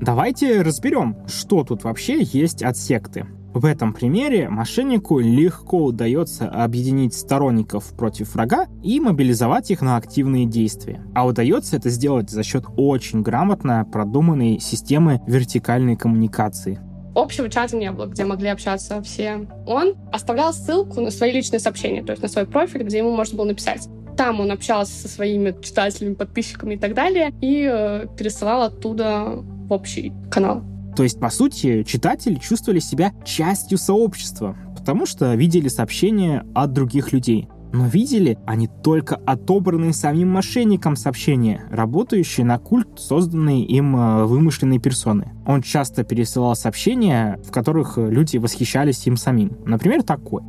[0.03, 3.25] Давайте разберем, что тут вообще есть от секты.
[3.55, 10.45] В этом примере мошеннику легко удается объединить сторонников против врага и мобилизовать их на активные
[10.45, 11.07] действия.
[11.15, 16.81] А удается это сделать за счет очень грамотно продуманной системы вертикальной коммуникации.
[17.15, 19.47] Общего чата не было, где могли общаться все.
[19.69, 23.39] Он оставлял ссылку на свои личные сообщения, то есть на свой профиль, где ему можно
[23.39, 23.87] было написать.
[24.17, 30.13] Там он общался со своими читателями, подписчиками и так далее, и э, пересылал оттуда общий
[30.31, 30.63] канал.
[30.97, 37.13] То есть, по сути, читатели чувствовали себя частью сообщества, потому что видели сообщения от других
[37.13, 37.49] людей.
[37.73, 44.79] Но видели они только отобранные самим мошенником сообщения, работающие на культ, созданные им э, вымышленные
[44.79, 45.33] персоны.
[45.47, 49.57] Он часто пересылал сообщения, в которых люди восхищались им самим.
[49.65, 50.43] Например, такой.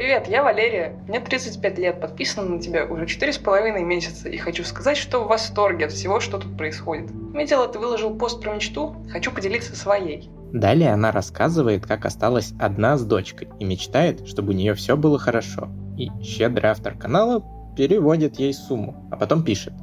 [0.00, 0.98] Привет, я Валерия.
[1.08, 5.84] Мне 35 лет, подписана на тебя уже 4,5 месяца и хочу сказать, что в восторге
[5.84, 7.10] от всего, что тут происходит.
[7.34, 10.30] Видела, ты выложил пост про мечту, хочу поделиться своей.
[10.54, 15.18] Далее она рассказывает, как осталась одна с дочкой и мечтает, чтобы у нее все было
[15.18, 15.68] хорошо.
[15.98, 17.44] И щедрый автор канала
[17.76, 19.74] переводит ей сумму, а потом пишет.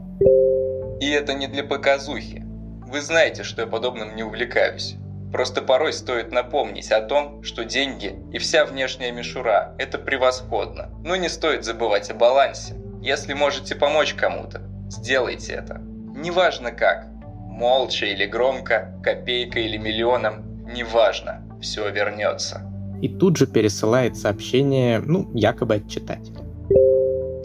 [0.99, 2.43] И это не для показухи.
[2.88, 4.95] Вы знаете, что я подобным не увлекаюсь.
[5.31, 10.89] Просто порой стоит напомнить о том, что деньги и вся внешняя мишура– это превосходно.
[11.03, 12.75] Но не стоит забывать о балансе.
[13.01, 15.81] Если можете помочь кому-то, сделайте это.
[16.15, 17.07] Неважно как.
[17.47, 21.43] Молча или громко, копейкой или миллионом, неважно.
[21.61, 22.61] Все вернется.
[23.01, 26.46] И тут же пересылает сообщение, ну, якобы от читателя.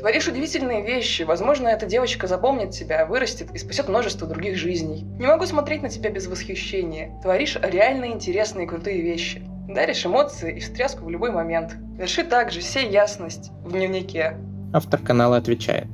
[0.02, 1.22] Творишь удивительные вещи.
[1.22, 5.04] Возможно, эта девочка запомнит тебя, вырастет и спасет множество других жизней.
[5.20, 7.16] Не могу смотреть на тебя без восхищения.
[7.22, 9.42] Творишь реально интересные и крутые вещи.
[9.68, 11.76] Даришь эмоции и встряску в любой момент.
[11.96, 14.38] Верши также сей ясность в дневнике.
[14.72, 15.86] Автор канала отвечает.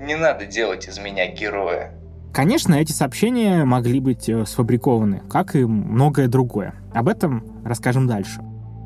[0.00, 1.92] Не надо делать из меня героя.
[2.32, 6.72] Конечно, эти сообщения могли быть э, сфабрикованы, как и многое другое.
[6.94, 8.40] Об этом расскажем дальше.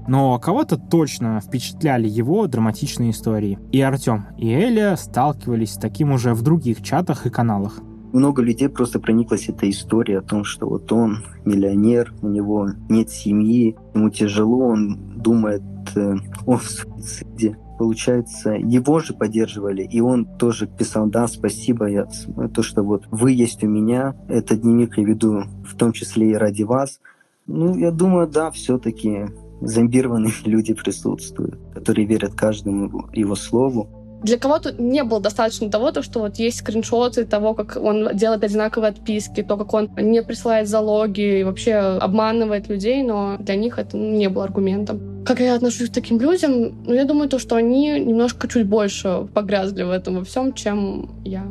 [0.09, 3.59] Но кого-то точно впечатляли его драматичные истории.
[3.71, 7.81] И Артем, и Эля сталкивались с таким уже в других чатах и каналах.
[8.13, 13.09] Много людей просто прониклась эта история о том, что вот он миллионер, у него нет
[13.09, 15.63] семьи, ему тяжело, он думает
[15.97, 17.57] э, о суициде.
[17.79, 22.07] Получается, его же поддерживали, и он тоже писал, да, спасибо, я,
[22.53, 26.35] то, что вот вы есть у меня, этот дневник я веду в том числе и
[26.35, 27.01] ради вас.
[27.47, 29.27] Ну, я думаю, да, все-таки
[29.67, 33.89] зомбированные люди присутствуют, которые верят каждому его слову.
[34.23, 38.45] Для кого-то не было достаточно того, то, что вот есть скриншоты того, как он делает
[38.45, 43.81] одинаковые отписки, то, как он не присылает залоги и вообще обманывает людей, но для них
[43.81, 45.25] это не было аргументом.
[45.25, 46.85] Как я отношусь к таким людям?
[46.87, 51.11] Ну, я думаю, то, что они немножко чуть больше погрязли в этом во всем, чем
[51.25, 51.45] я.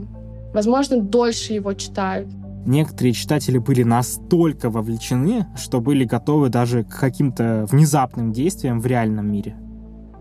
[0.54, 2.28] Возможно, дольше его читают.
[2.65, 9.32] Некоторые читатели были настолько вовлечены, что были готовы даже к каким-то внезапным действиям в реальном
[9.32, 9.56] мире.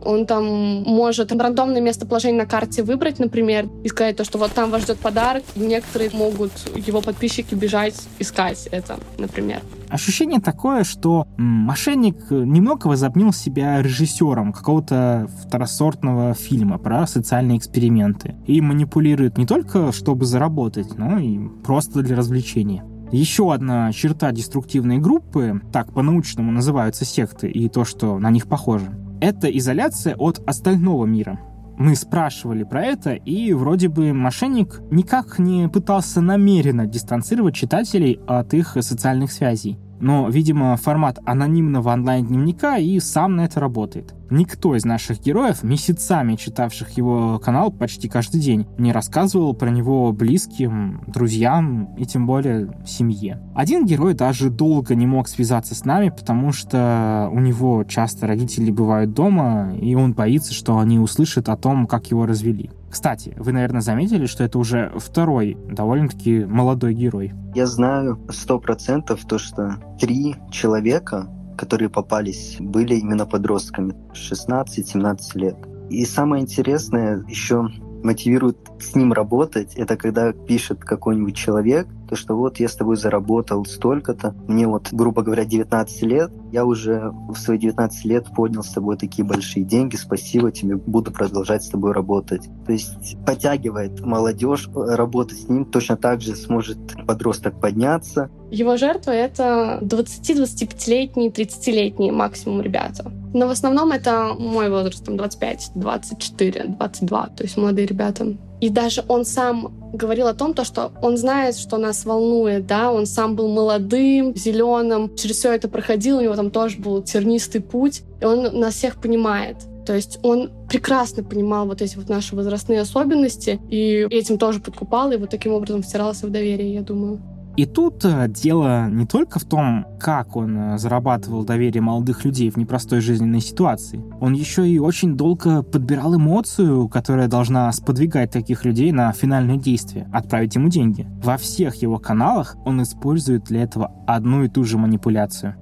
[0.05, 4.71] Он там может рандомное местоположение на карте выбрать, например, и сказать то, что вот там
[4.71, 9.61] вас ждет подарок, и некоторые могут, его подписчики, бежать искать это, например.
[9.89, 18.61] Ощущение такое, что мошенник немного возобнил себя режиссером какого-то второсортного фильма про социальные эксперименты и
[18.61, 22.85] манипулирует не только, чтобы заработать, но и просто для развлечения.
[23.11, 28.97] Еще одна черта деструктивной группы, так по-научному называются секты, и то, что на них похоже,
[29.21, 31.41] это изоляция от остального мира.
[31.79, 38.53] Мы спрашивали про это, и вроде бы мошенник никак не пытался намеренно дистанцировать читателей от
[38.53, 44.15] их социальных связей но, видимо, формат анонимного онлайн-дневника и сам на это работает.
[44.31, 50.13] Никто из наших героев, месяцами читавших его канал почти каждый день, не рассказывал про него
[50.13, 53.43] близким, друзьям и тем более семье.
[53.57, 58.71] Один герой даже долго не мог связаться с нами, потому что у него часто родители
[58.71, 62.71] бывают дома, и он боится, что они услышат о том, как его развели.
[62.91, 67.33] Кстати, вы, наверное, заметили, что это уже второй довольно-таки молодой герой.
[67.55, 75.57] Я знаю сто процентов то, что три человека, которые попались, были именно подростками, 16-17 лет.
[75.89, 77.69] И самое интересное, еще
[78.03, 82.97] мотивирует с ним работать, это когда пишет какой-нибудь человек, то что вот я с тобой
[82.97, 88.65] заработал столько-то, мне вот, грубо говоря, 19 лет, я уже в свои 19 лет поднял
[88.65, 92.49] с тобой такие большие деньги, спасибо тебе, буду продолжать с тобой работать.
[92.67, 98.29] То есть подтягивает молодежь, работать с ним точно так же сможет подросток подняться.
[98.51, 103.13] Его жертвы— это 20-25-летние, 30-летние максимум ребята.
[103.33, 108.37] Но в основном это мой возраст, там 25, 24, 22, то есть молодые ребята.
[108.61, 112.93] И даже он сам говорил о том, то, что он знает, что нас волнует, да,
[112.93, 117.61] он сам был молодым, зеленым, через все это проходил, у него там тоже был тернистый
[117.61, 119.57] путь, и он нас всех понимает.
[119.87, 125.11] То есть он прекрасно понимал вот эти вот наши возрастные особенности и этим тоже подкупал,
[125.11, 127.21] и вот таким образом втирался в доверие, я думаю.
[127.61, 132.49] И тут э, дело не только в том, как он э, зарабатывал доверие молодых людей
[132.49, 134.03] в непростой жизненной ситуации.
[134.19, 140.09] Он еще и очень долго подбирал эмоцию, которая должна сподвигать таких людей на финальное действие—
[140.15, 141.07] отправить ему деньги.
[141.23, 145.55] Во всех его каналах он использует для этого одну и ту же манипуляцию.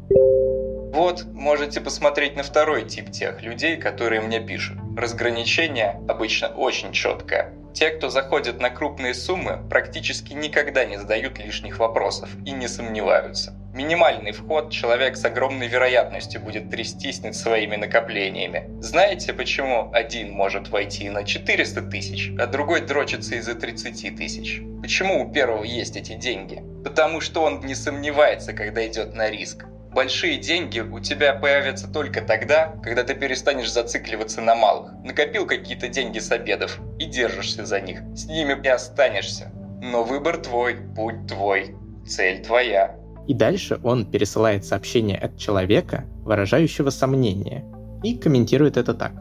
[0.95, 4.79] Вот, можете посмотреть на второй тип тех людей, которые мне пишут.
[4.97, 7.58] Разграничение обычно очень четкое.
[7.75, 13.55] Те, кто заходит на крупные суммы, практически никогда не задают лишних вопросов и не сомневаются.
[13.75, 18.69] Минимальный вход человек с огромной вероятностью будет трястись над своими накоплениями.
[18.81, 24.63] Знаете, почему один может войти на 400 тысяч, а другой дрочится из-за 30 тысяч?
[24.81, 26.63] Почему у первого есть эти деньги?
[26.83, 29.67] Потому что он не сомневается, когда идет на риск.
[29.99, 34.93] Большие деньги у тебя появятся только тогда, когда ты перестанешь зацикливаться на малых.
[35.03, 37.99] Накопил какие-то деньги с обедов и держишься за них.
[38.15, 39.51] С ними и останешься.
[39.83, 41.75] Но выбор твой, путь твой,
[42.07, 42.95] цель твоя.
[43.27, 47.65] И дальше он пересылает сообщение от человека, выражающего сомнение,
[48.05, 49.15] и комментирует это так.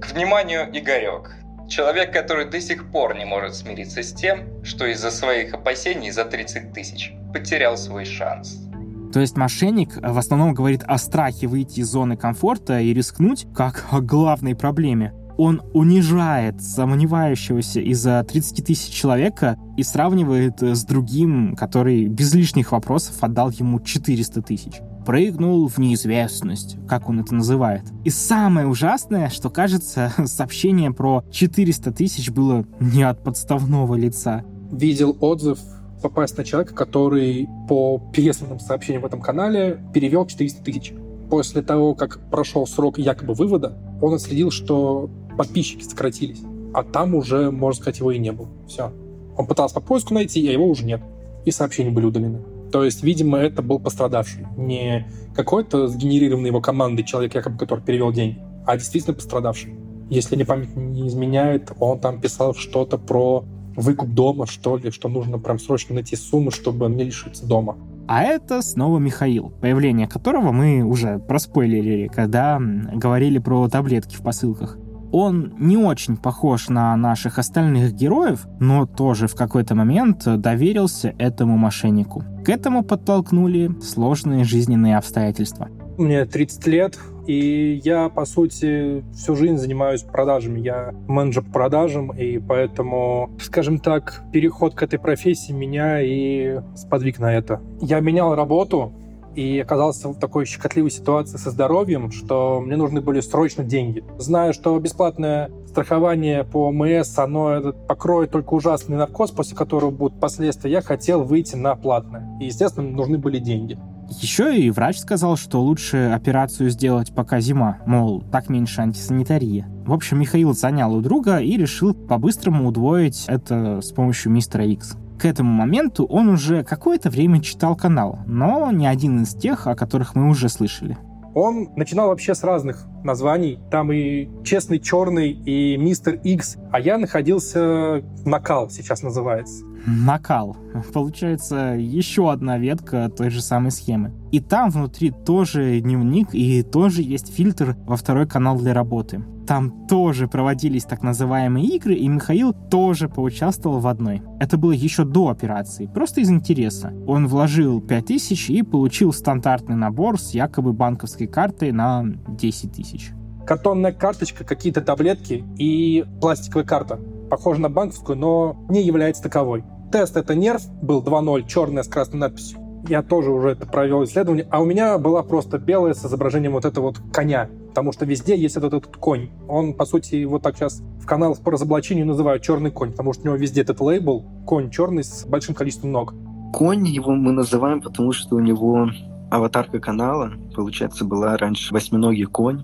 [0.00, 1.34] К вниманию, Игорек.
[1.68, 6.26] Человек, который до сих пор не может смириться с тем, что из-за своих опасений за
[6.26, 8.65] 30 тысяч потерял свой шанс.
[9.12, 13.86] То есть мошенник в основном говорит о страхе выйти из зоны комфорта и рискнуть как
[13.90, 15.12] о главной проблеме.
[15.38, 23.16] Он унижает сомневающегося из-за 30 тысяч человека и сравнивает с другим, который без лишних вопросов
[23.20, 27.84] отдал ему 400 тысяч прыгнул в неизвестность, как он это называет.
[28.04, 34.44] И самое ужасное, что кажется, сообщение про 400 тысяч было не от подставного лица.
[34.72, 35.60] Видел отзыв
[36.08, 40.92] попасть на человека, который по пересланным сообщениям в этом канале перевел 400 тысяч.
[41.28, 46.42] После того, как прошел срок якобы вывода, он отследил, что подписчики сократились.
[46.72, 48.48] А там уже, можно сказать, его и не было.
[48.68, 48.92] Все.
[49.36, 51.00] Он пытался по поиску найти, а его уже нет.
[51.44, 52.40] И сообщения были удалены.
[52.70, 54.46] То есть, видимо, это был пострадавший.
[54.56, 59.74] Не какой-то сгенерированный его командой человек, якобы, который перевел деньги, а действительно пострадавший.
[60.08, 63.44] Если мне память не изменяет, он там писал что-то про
[63.76, 67.76] выкуп дома, что ли, что нужно прям срочно найти сумму, чтобы не лишиться дома.
[68.08, 74.78] А это снова Михаил, появление которого мы уже проспойлерили, когда говорили про таблетки в посылках.
[75.12, 81.56] Он не очень похож на наших остальных героев, но тоже в какой-то момент доверился этому
[81.56, 82.24] мошеннику.
[82.44, 85.68] К этому подтолкнули сложные жизненные обстоятельства.
[85.96, 90.60] Мне 30 лет, и я, по сути, всю жизнь занимаюсь продажами.
[90.60, 97.18] Я менеджер по продажам, и поэтому, скажем так, переход к этой профессии меня и сподвиг
[97.18, 97.60] на это.
[97.80, 98.92] Я менял работу,
[99.36, 104.02] и оказался в такой щекотливой ситуации со здоровьем, что мне нужны были срочно деньги.
[104.16, 110.70] Знаю, что бесплатное страхование по МС, оно покроет только ужасный наркоз, после которого будут последствия.
[110.70, 112.26] Я хотел выйти на платное.
[112.40, 113.78] И, естественно, нужны были деньги.
[114.08, 119.66] Еще и врач сказал, что лучше операцию сделать пока зима, мол, так меньше антисанитарии.
[119.84, 124.96] В общем, Михаил занял у друга и решил по-быстрому удвоить это с помощью мистера Икс.
[125.18, 129.74] К этому моменту он уже какое-то время читал канал, но не один из тех, о
[129.74, 130.98] которых мы уже слышали.
[131.34, 133.58] Он начинал вообще с разных названий.
[133.70, 136.56] Там и Честный Черный, и Мистер Икс.
[136.72, 139.62] А я находился в Накал, сейчас называется.
[139.86, 140.56] Накал.
[140.92, 144.12] Получается, еще одна ветка той же самой схемы.
[144.32, 149.24] И там внутри тоже дневник, и тоже есть фильтр во второй канал для работы.
[149.46, 154.22] Там тоже проводились так называемые игры, и Михаил тоже поучаствовал в одной.
[154.40, 156.92] Это было еще до операции, просто из интереса.
[157.06, 163.12] Он вложил 5000 и получил стандартный набор с якобы банковской картой на 10 тысяч.
[163.46, 166.98] Картонная карточка, какие-то таблетки и пластиковая карта.
[167.30, 169.62] Похожа на банковскую, но не является таковой.
[169.92, 172.58] Тест это нерв, был 2.0, черная с красной надписью.
[172.88, 174.46] Я тоже уже это провел исследование.
[174.50, 177.48] А у меня была просто белая с изображением вот этого вот коня.
[177.68, 179.30] Потому что везде есть этот, этот конь.
[179.48, 183.22] Он, по сути, вот так сейчас в каналах по разоблачению называют черный конь, потому что
[183.22, 186.14] у него везде этот лейбл конь черный с большим количеством ног.
[186.52, 188.88] Конь его мы называем, потому что у него
[189.30, 192.62] аватарка канала, получается, была раньше восьминогий конь.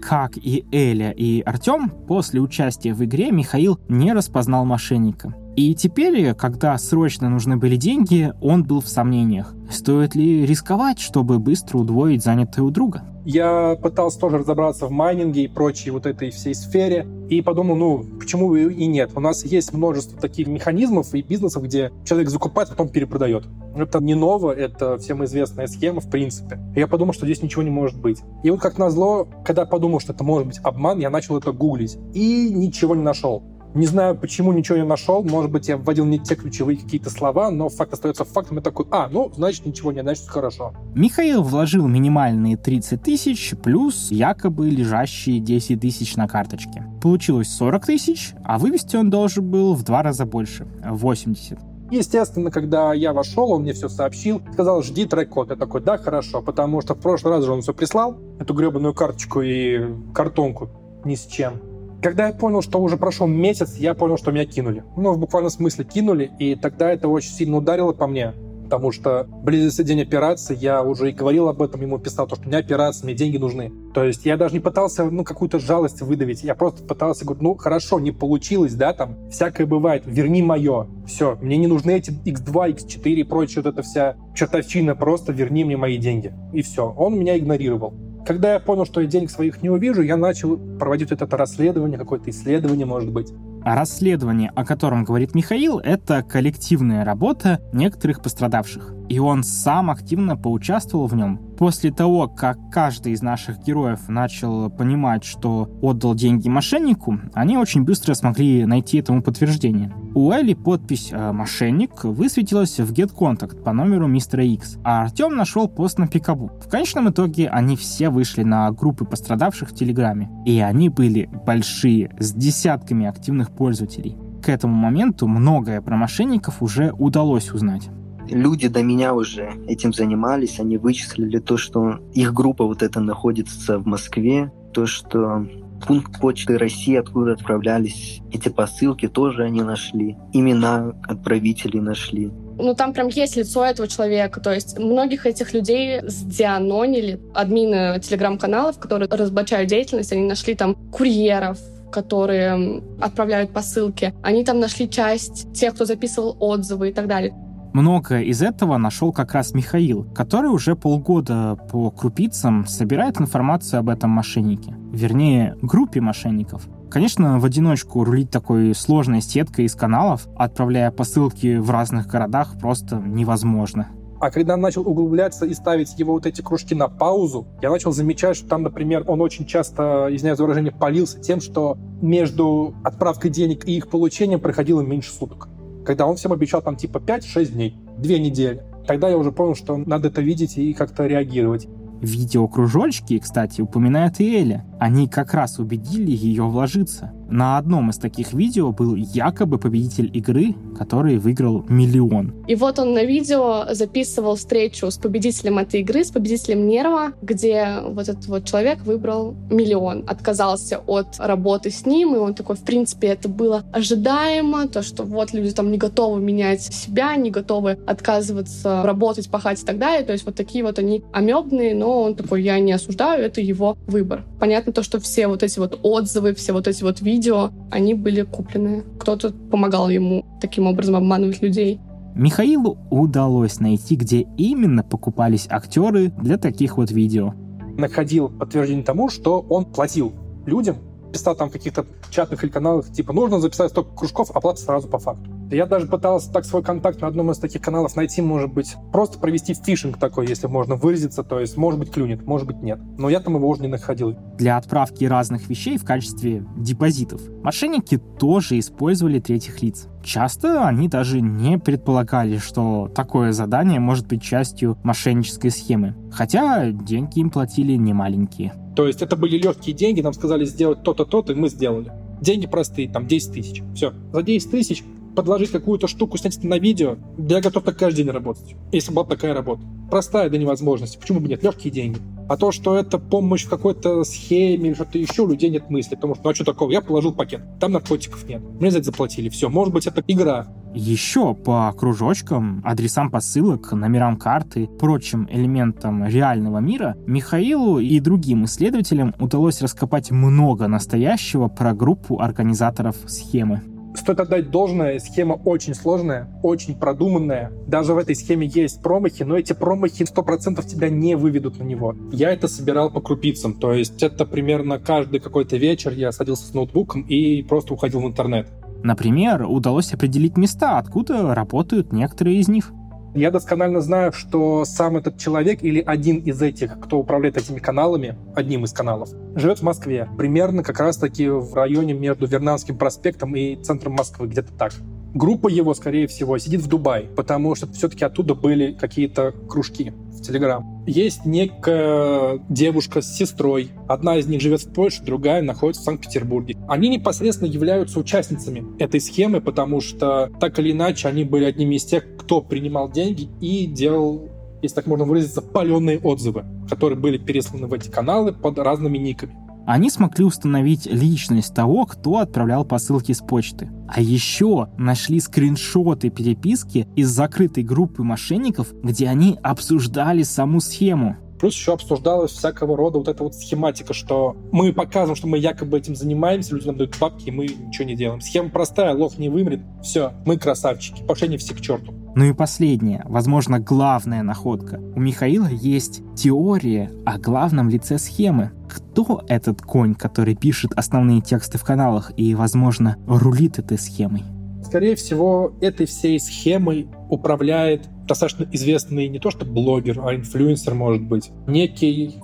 [0.00, 5.34] Как и Эля и Артем, после участия в игре Михаил не распознал мошенника.
[5.56, 9.54] И теперь, когда срочно нужны были деньги, он был в сомнениях.
[9.70, 13.02] Стоит ли рисковать, чтобы быстро удвоить занятое у друга?
[13.24, 18.04] Я пытался тоже разобраться в майнинге и прочей вот этой всей сфере, и подумал, ну,
[18.18, 19.10] почему и нет?
[19.14, 23.44] У нас есть множество таких механизмов и бизнесов, где человек закупает, потом перепродает.
[23.76, 26.58] Это не ново, это всем известная схема, в принципе.
[26.74, 28.18] Я подумал, что здесь ничего не может быть.
[28.42, 31.98] И вот как назло, когда подумал, что это может быть обман, я начал это гуглить.
[32.14, 33.44] И ничего не нашел.
[33.74, 35.22] Не знаю, почему ничего не нашел.
[35.22, 38.56] Может быть, я вводил не те ключевые какие-то слова, но факт остается фактом.
[38.56, 40.72] Я такой, а, ну, значит, ничего не, значит, хорошо.
[40.94, 46.84] Михаил вложил минимальные 30 тысяч плюс якобы лежащие 10 тысяч на карточке.
[47.00, 51.58] Получилось 40 тысяч, а вывести он должен был в два раза больше, 80.
[51.90, 55.50] Естественно, когда я вошел, он мне все сообщил, сказал, жди трек-код.
[55.50, 58.94] Я такой, да, хорошо, потому что в прошлый раз же он все прислал, эту гребаную
[58.94, 60.70] карточку и картонку
[61.04, 61.69] ни с чем.
[62.02, 64.84] Когда я понял, что уже прошел месяц, я понял, что меня кинули.
[64.96, 68.32] Ну, в буквальном смысле кинули, и тогда это очень сильно ударило по мне,
[68.64, 72.44] потому что близился день операции, я уже и говорил об этом, ему писал, то, что
[72.46, 73.70] у меня операция, мне деньги нужны.
[73.92, 77.54] То есть я даже не пытался, ну, какую-то жалость выдавить, я просто пытался говорить, ну,
[77.54, 82.76] хорошо, не получилось, да, там, всякое бывает, верни мое, все, мне не нужны эти X2,
[82.76, 86.32] X4 и прочее, вот эта вся чертовщина, просто верни мне мои деньги.
[86.54, 87.92] И все, он меня игнорировал.
[88.26, 92.30] Когда я понял, что я денег своих не увижу, я начал проводить это расследование, какое-то
[92.30, 93.32] исследование, может быть.
[93.64, 98.94] А расследование, о котором говорит Михаил, это коллективная работа некоторых пострадавших.
[99.10, 101.38] И он сам активно поучаствовал в нем.
[101.58, 107.82] После того, как каждый из наших героев начал понимать, что отдал деньги мошеннику, они очень
[107.82, 109.92] быстро смогли найти этому подтверждение.
[110.14, 115.66] У Элли подпись э, «Мошенник» высветилась в GetContact по номеру мистера X, а Артем нашел
[115.66, 116.52] пост на Пикабу.
[116.64, 120.30] В конечном итоге они все вышли на группы пострадавших в Телеграме.
[120.46, 124.16] И они были большие, с десятками активных пользователей.
[124.40, 127.90] К этому моменту многое про мошенников уже удалось узнать
[128.30, 133.78] люди до меня уже этим занимались, они вычислили то, что их группа вот эта находится
[133.78, 135.46] в Москве, то, что
[135.86, 140.16] пункт почты России, откуда отправлялись эти посылки, тоже они нашли.
[140.32, 142.30] Имена отправителей нашли.
[142.58, 144.40] Ну, там прям есть лицо этого человека.
[144.40, 147.20] То есть многих этих людей сдианонили.
[147.34, 151.58] Админы телеграм-каналов, которые разоблачают деятельность, они нашли там курьеров,
[151.90, 154.14] которые отправляют посылки.
[154.22, 157.34] Они там нашли часть тех, кто записывал отзывы и так далее.
[157.72, 163.88] Многое из этого нашел как раз Михаил, который уже полгода по крупицам собирает информацию об
[163.88, 164.74] этом мошеннике.
[164.92, 166.66] Вернее, группе мошенников.
[166.90, 172.96] Конечно, в одиночку рулить такой сложной сеткой из каналов, отправляя посылки в разных городах, просто
[172.96, 173.86] невозможно.
[174.18, 178.36] А когда начал углубляться и ставить его вот эти кружки на паузу, я начал замечать,
[178.36, 183.66] что там, например, он очень часто, извиняюсь за выражение, полился тем, что между отправкой денег
[183.66, 185.48] и их получением проходило меньше суток
[185.84, 188.62] когда он всем обещал там типа 5-6 дней, 2 недели.
[188.86, 191.68] Тогда я уже понял, что надо это видеть и как-то реагировать.
[192.00, 194.64] Видеокружочки, кстати, упоминает и Эля.
[194.78, 197.12] Они как раз убедили ее вложиться.
[197.30, 202.34] На одном из таких видео был якобы победитель игры, который выиграл миллион.
[202.48, 207.76] И вот он на видео записывал встречу с победителем этой игры, с победителем Нерва, где
[207.84, 212.64] вот этот вот человек выбрал миллион, отказался от работы с ним, и он такой, в
[212.64, 217.78] принципе, это было ожидаемо, то, что вот люди там не готовы менять себя, не готовы
[217.86, 222.16] отказываться работать, пахать и так далее, то есть вот такие вот они амебные, но он
[222.16, 224.24] такой, я не осуждаю, это его выбор.
[224.40, 227.92] Понятно то, что все вот эти вот отзывы, все вот эти вот видео, видео, они
[227.92, 228.82] были куплены.
[228.98, 231.78] Кто-то помогал ему таким образом обманывать людей.
[232.14, 237.34] Михаилу удалось найти, где именно покупались актеры для таких вот видео.
[237.76, 240.12] Находил подтверждение тому, что он платил
[240.46, 240.76] людям,
[241.12, 244.98] писал там в каких-то чатных или каналах, типа, нужно записать столько кружков, оплата сразу по
[244.98, 245.30] факту.
[245.50, 249.18] Я даже пытался так свой контакт на одном из таких каналов найти, может быть, просто
[249.18, 252.78] провести фишинг такой, если можно выразиться, то есть, может быть, клюнет, может быть, нет.
[252.98, 254.16] Но я там его уже не находил.
[254.38, 259.88] Для отправки разных вещей в качестве депозитов мошенники тоже использовали третьих лиц.
[260.04, 265.96] Часто они даже не предполагали, что такое задание может быть частью мошеннической схемы.
[266.12, 268.54] Хотя деньги им платили немаленькие.
[268.76, 271.92] То есть это были легкие деньги, нам сказали сделать то-то, то-то, и мы сделали.
[272.20, 273.62] Деньги простые, там 10 тысяч.
[273.74, 273.92] Все.
[274.12, 274.84] За 10 тысяч
[275.14, 279.04] подложить какую-то штуку, снять это на видео, я готов так каждый день работать, если была
[279.04, 279.62] такая работа.
[279.90, 280.98] Простая до невозможности.
[280.98, 281.42] Почему бы нет?
[281.42, 281.98] Легкие деньги.
[282.28, 285.96] А то, что это помощь в какой-то схеме или что-то еще, у людей нет мысли.
[285.96, 286.70] Потому что, ну а что такого?
[286.70, 288.40] Я положил пакет, там наркотиков нет.
[288.60, 289.28] Мне за это заплатили.
[289.28, 290.46] Все, может быть, это игра.
[290.72, 299.12] Еще по кружочкам, адресам посылок, номерам карты, прочим элементам реального мира Михаилу и другим исследователям
[299.18, 303.62] удалось раскопать много настоящего про группу организаторов схемы.
[304.00, 307.52] Стоит отдать должное, схема очень сложная, очень продуманная.
[307.66, 311.94] Даже в этой схеме есть промахи, но эти промахи 100% тебя не выведут на него.
[312.10, 316.54] Я это собирал по крупицам, то есть это примерно каждый какой-то вечер я садился с
[316.54, 318.48] ноутбуком и просто уходил в интернет.
[318.82, 322.72] Например, удалось определить места, откуда работают некоторые из них.
[323.14, 328.16] Я досконально знаю, что сам этот человек или один из этих, кто управляет этими каналами,
[328.36, 330.08] одним из каналов, живет в Москве.
[330.16, 334.72] Примерно как раз-таки в районе между Вернанским проспектом и центром Москвы, где-то так.
[335.14, 340.22] Группа его, скорее всего, сидит в Дубае, потому что все-таки оттуда были какие-то кружки в
[340.22, 340.84] Телеграм.
[340.86, 343.70] Есть некая девушка с сестрой.
[343.88, 346.56] Одна из них живет в Польше, другая находится в Санкт-Петербурге.
[346.68, 351.84] Они непосредственно являются участницами этой схемы, потому что так или иначе они были одними из
[351.84, 354.28] тех, кто принимал деньги и делал
[354.62, 359.34] если так можно выразиться, паленые отзывы, которые были пересланы в эти каналы под разными никами
[359.72, 363.70] они смогли установить личность того, кто отправлял посылки с почты.
[363.88, 371.16] А еще нашли скриншоты переписки из закрытой группы мошенников, где они обсуждали саму схему.
[371.38, 375.78] Плюс еще обсуждалась всякого рода вот эта вот схематика, что мы показываем, что мы якобы
[375.78, 378.20] этим занимаемся, люди нам дают бабки, и мы ничего не делаем.
[378.20, 381.94] Схема простая, лох не вымрет, все, мы красавчики, пошли не все к черту.
[382.16, 384.80] Ну и последняя, возможно, главная находка.
[384.96, 388.50] У Михаила есть теория о главном лице схемы.
[388.68, 394.24] Кто этот конь, который пишет основные тексты в каналах и, возможно, рулит этой схемой?
[394.64, 401.02] Скорее всего, этой всей схемой управляет достаточно известный не то что блогер, а инфлюенсер, может
[401.02, 401.30] быть.
[401.46, 402.16] Некий...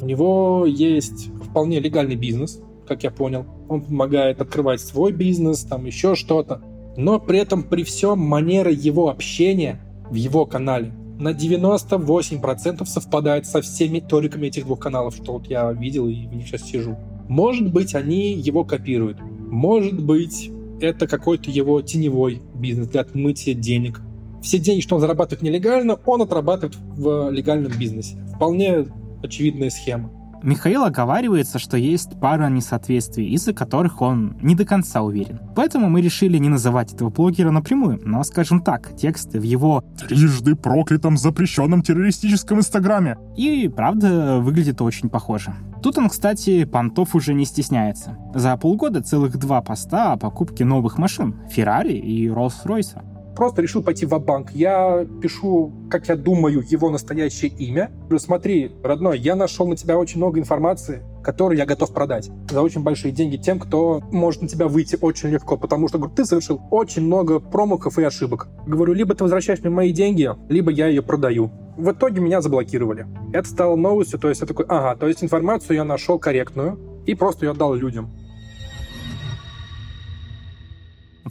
[0.00, 3.46] У него есть вполне легальный бизнес, как я понял.
[3.68, 6.60] Он помогает открывать свой бизнес, там еще что-то.
[6.96, 9.80] Но при этом, при всем, манера его общения
[10.10, 15.70] в его канале на 98% совпадает со всеми ториками этих двух каналов, что вот я
[15.72, 16.96] видел и в них сейчас сижу.
[17.28, 19.18] Может быть, они его копируют.
[19.22, 24.00] Может быть, это какой-то его теневой бизнес для отмытия денег.
[24.42, 28.16] Все деньги, что он зарабатывает нелегально, он отрабатывает в легальном бизнесе.
[28.34, 28.86] Вполне
[29.22, 30.10] очевидная схема.
[30.42, 35.40] Михаил оговаривается, что есть пара несоответствий, из-за которых он не до конца уверен.
[35.54, 40.56] Поэтому мы решили не называть этого блогера напрямую, но, скажем так, тексты в его «трижды
[40.56, 45.54] проклятом запрещенном террористическом инстаграме» и, правда, выглядит очень похоже.
[45.82, 48.16] Тут он, кстати, понтов уже не стесняется.
[48.34, 53.02] За полгода целых два поста о покупке новых машин— Феррари и Роллс-Ройса
[53.34, 57.90] просто решил пойти в банк Я пишу, как я думаю, его настоящее имя.
[58.02, 62.62] Говорю, смотри, родной, я нашел на тебя очень много информации, которую я готов продать за
[62.62, 66.24] очень большие деньги тем, кто может на тебя выйти очень легко, потому что говорю, ты
[66.24, 68.48] совершил очень много промахов и ошибок.
[68.66, 71.50] Говорю, либо ты возвращаешь мне мои деньги, либо я ее продаю.
[71.76, 73.06] В итоге меня заблокировали.
[73.32, 77.14] Это стало новостью, то есть я такой, ага, то есть информацию я нашел корректную и
[77.14, 78.10] просто ее отдал людям.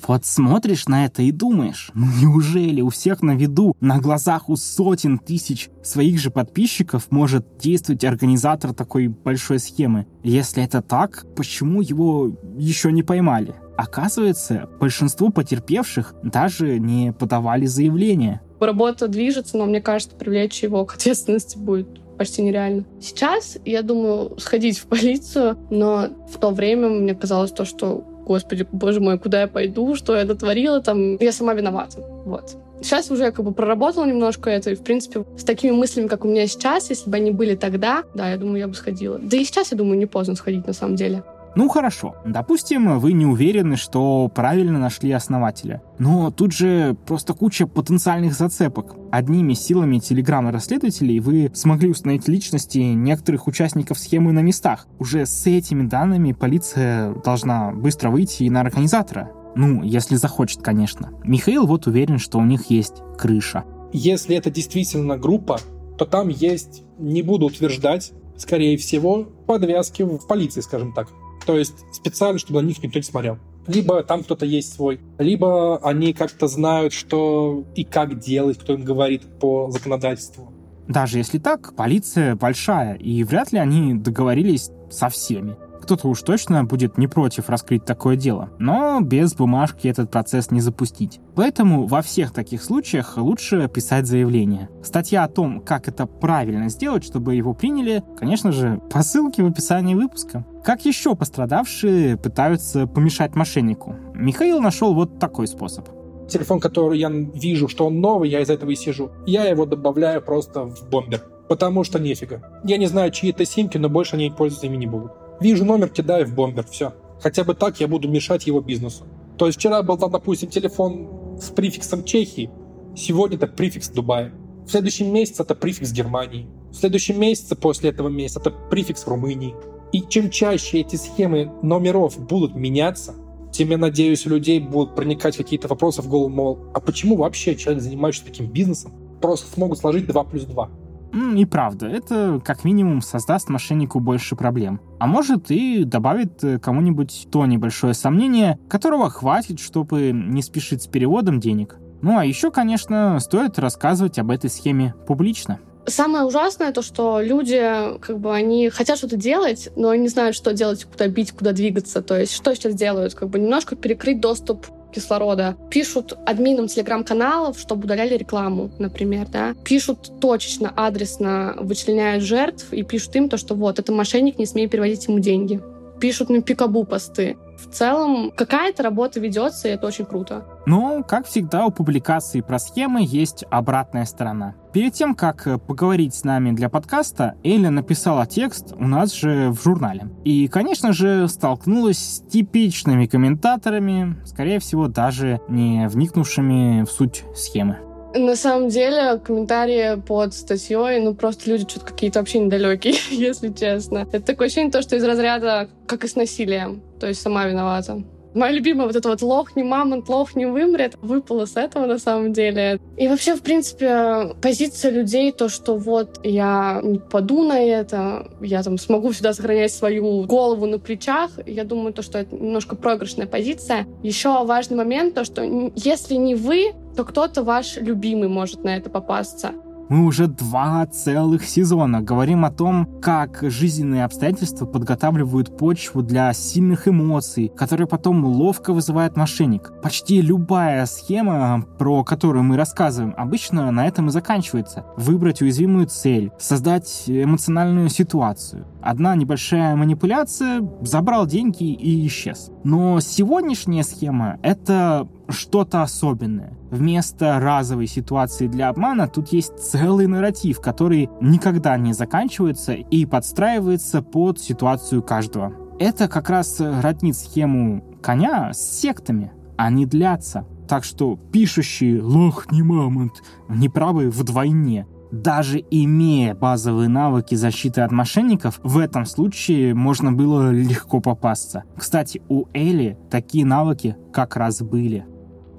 [0.08, 4.56] Вот смотришь на это и думаешь, ну неужели у всех на виду, на глазах у
[4.56, 10.08] сотен тысяч своих же подписчиков может действовать организатор такой большой схемы?
[10.24, 13.56] Если это так, почему его еще не поймали?
[13.78, 18.42] Оказывается, большинство потерпевших даже не подавали заявление.
[18.60, 21.88] Работа движется, но мне кажется, привлечь его к ответственности будет
[22.18, 22.86] почти нереально.
[23.00, 28.68] Сейчас, я думаю, сходить в полицию, но в то время мне казалось то, что господи,
[28.72, 32.00] боже мой, куда я пойду, что я дотворила, там, я сама виновата.
[32.26, 32.58] Вот.
[32.82, 36.28] Сейчас уже как бы проработала немножко это, и, в принципе, с такими мыслями, как у
[36.28, 39.20] меня сейчас, если бы они были тогда, да, я думаю, я бы сходила.
[39.20, 41.24] Да и сейчас, я думаю, не поздно сходить, на самом деле.
[41.56, 45.82] Ну хорошо, допустим, вы не уверены, что правильно нашли основателя.
[46.00, 48.96] Но тут же просто куча потенциальных зацепок.
[49.12, 54.88] Одними силами телеграмма расследователей вы смогли установить личности некоторых участников схемы на местах.
[54.98, 59.32] Уже с этими данными полиция должна быстро выйти и на организатора.
[59.56, 61.10] Ну, если захочет, конечно.
[61.26, 63.66] Михаил вот уверен, что у них есть крыша.
[63.92, 65.60] Если это действительно группа,
[65.98, 71.10] то там есть, не буду утверждать, скорее всего, подвязки в полиции, скажем так.
[71.46, 73.38] То есть специально, чтобы на них никто не смотрел.
[73.68, 78.84] Либо там кто-то есть свой, либо они как-то знают, что и как делать, кто им
[78.84, 80.52] говорит по законодательству.
[80.88, 85.56] Даже если так, полиция большая, и вряд ли они договорились со всеми.
[85.82, 88.50] Кто-то уж точно будет не против раскрыть такое дело.
[88.60, 91.20] Но без бумажки этот процесс не запустить.
[91.36, 94.70] Поэтому во всех таких случаях лучше писать заявление.
[94.84, 99.48] Статья о том, как это правильно сделать, чтобы его приняли, конечно же, по ссылке в
[99.48, 100.46] описании выпуска.
[100.64, 103.96] Как еще пострадавшие пытаются помешать мошеннику?
[104.14, 105.88] Михаил нашел вот такой способ
[106.32, 109.12] телефон, который я вижу, что он новый, я из этого и сижу.
[109.26, 111.22] Я его добавляю просто в бомбер.
[111.48, 112.62] Потому что нефига.
[112.64, 115.12] Я не знаю, чьи это симки, но больше они пользоваться ими не будут.
[115.42, 116.94] Вижу номер, кидаю в бомбер, все.
[117.20, 119.06] Хотя бы так я буду мешать его бизнесу.
[119.38, 122.52] То есть вчера был там, допустим, телефон с префиксом Чехии,
[122.96, 124.32] сегодня это префикс Дубая.
[124.66, 126.48] В следующем месяце это префикс Германии.
[126.70, 129.56] В следующем месяце после этого месяца это префикс Румынии.
[129.92, 133.16] И чем чаще эти схемы номеров будут меняться,
[133.52, 137.56] тем, я надеюсь, у людей будут проникать какие-то вопросы в голову, мол, а почему вообще
[137.56, 140.70] человек, занимающийся таким бизнесом, просто смогут сложить 2 плюс 2?
[141.14, 144.80] И правда, это как минимум создаст мошеннику больше проблем.
[145.00, 150.88] А может и добавит э, кому-нибудь то небольшое сомнение, которого хватит, чтобы не спешить с
[150.88, 151.78] переводом денег.
[152.02, 155.60] Ну а еще, конечно, стоит рассказывать об этой схеме публично.
[155.86, 157.60] Самое ужасное то, что люди,
[158.00, 161.54] как бы, они хотят что-то делать, но они не знают, что делать, куда бить, куда
[161.54, 162.04] двигаться.
[162.04, 163.16] То есть, что сейчас делают?
[163.16, 165.56] Как бы немножко перекрыть доступ кислорода.
[165.70, 169.56] Пишут админам телеграм-каналов, чтобы удаляли рекламу, например, да.
[169.64, 174.68] Пишут точечно, адресно, вычленяют жертв и пишут им то, что вот, это мошенник, не смей
[174.68, 175.62] переводить ему деньги
[176.02, 177.38] пишут на пикабу посты.
[177.62, 180.46] В целом, какая-то работа ведется, и это очень круто.
[180.66, 184.56] Но, как всегда, у публикации про схемы есть обратная сторона.
[184.74, 189.52] Перед тем, как э, поговорить с нами для подкаста, Эля написала текст у нас же
[189.52, 190.10] в журнале.
[190.24, 197.80] И, конечно же, столкнулась с типичными комментаторами, скорее всего, даже не вникнувшими в суть схемы.
[198.14, 204.08] На самом деле, комментарии под статьей, ну, просто люди что-то какие-то вообще недалекие, если честно.
[204.12, 206.82] Это такое ощущение, то, что из разряда, как и с насилием.
[207.00, 208.04] То есть сама виновата.
[208.34, 211.98] Моя любимая вот это вот лох не мамонт, лох не вымрет, выпала с этого на
[211.98, 212.80] самом деле.
[212.98, 218.64] И вообще, в принципе, позиция людей, то, что вот я не паду на это, я
[218.64, 223.28] там смогу всегда сохранять свою голову на плечах, я думаю, то, что это немножко проигрышная
[223.28, 223.86] позиция.
[224.04, 225.44] Еще важный момент, то, что
[225.76, 229.52] если не вы, то кто-то ваш любимый может на это попасться.
[229.92, 236.88] Мы уже два целых сезона говорим о том, как жизненные обстоятельства подготавливают почву для сильных
[236.88, 239.74] эмоций, которые потом ловко вызывает мошенник.
[239.84, 244.86] Почти любая схема, про которую мы рассказываем, обычно на этом и заканчивается.
[244.96, 248.66] Выбрать уязвимую цель, создать эмоциональную ситуацию.
[248.82, 252.50] Одна небольшая манипуляция, забрал деньги и исчез.
[252.64, 256.54] Но сегодняшняя схема— это что-то особенное.
[256.70, 264.02] Вместо разовой ситуации для обмана тут есть целый нарратив, который никогда не заканчивается и подстраивается
[264.02, 265.54] под ситуацию каждого.
[265.80, 269.32] Это как раз роднит схему коня с сектами.
[269.58, 270.46] Они длятся.
[270.68, 274.88] Так что пишущий «лох не мамонт» неправы вдвойне.
[275.12, 281.66] Даже имея базовые навыки защиты от мошенников, в этом случае можно было легко попасться.
[281.76, 285.06] Кстати, у Эли такие навыки как раз были.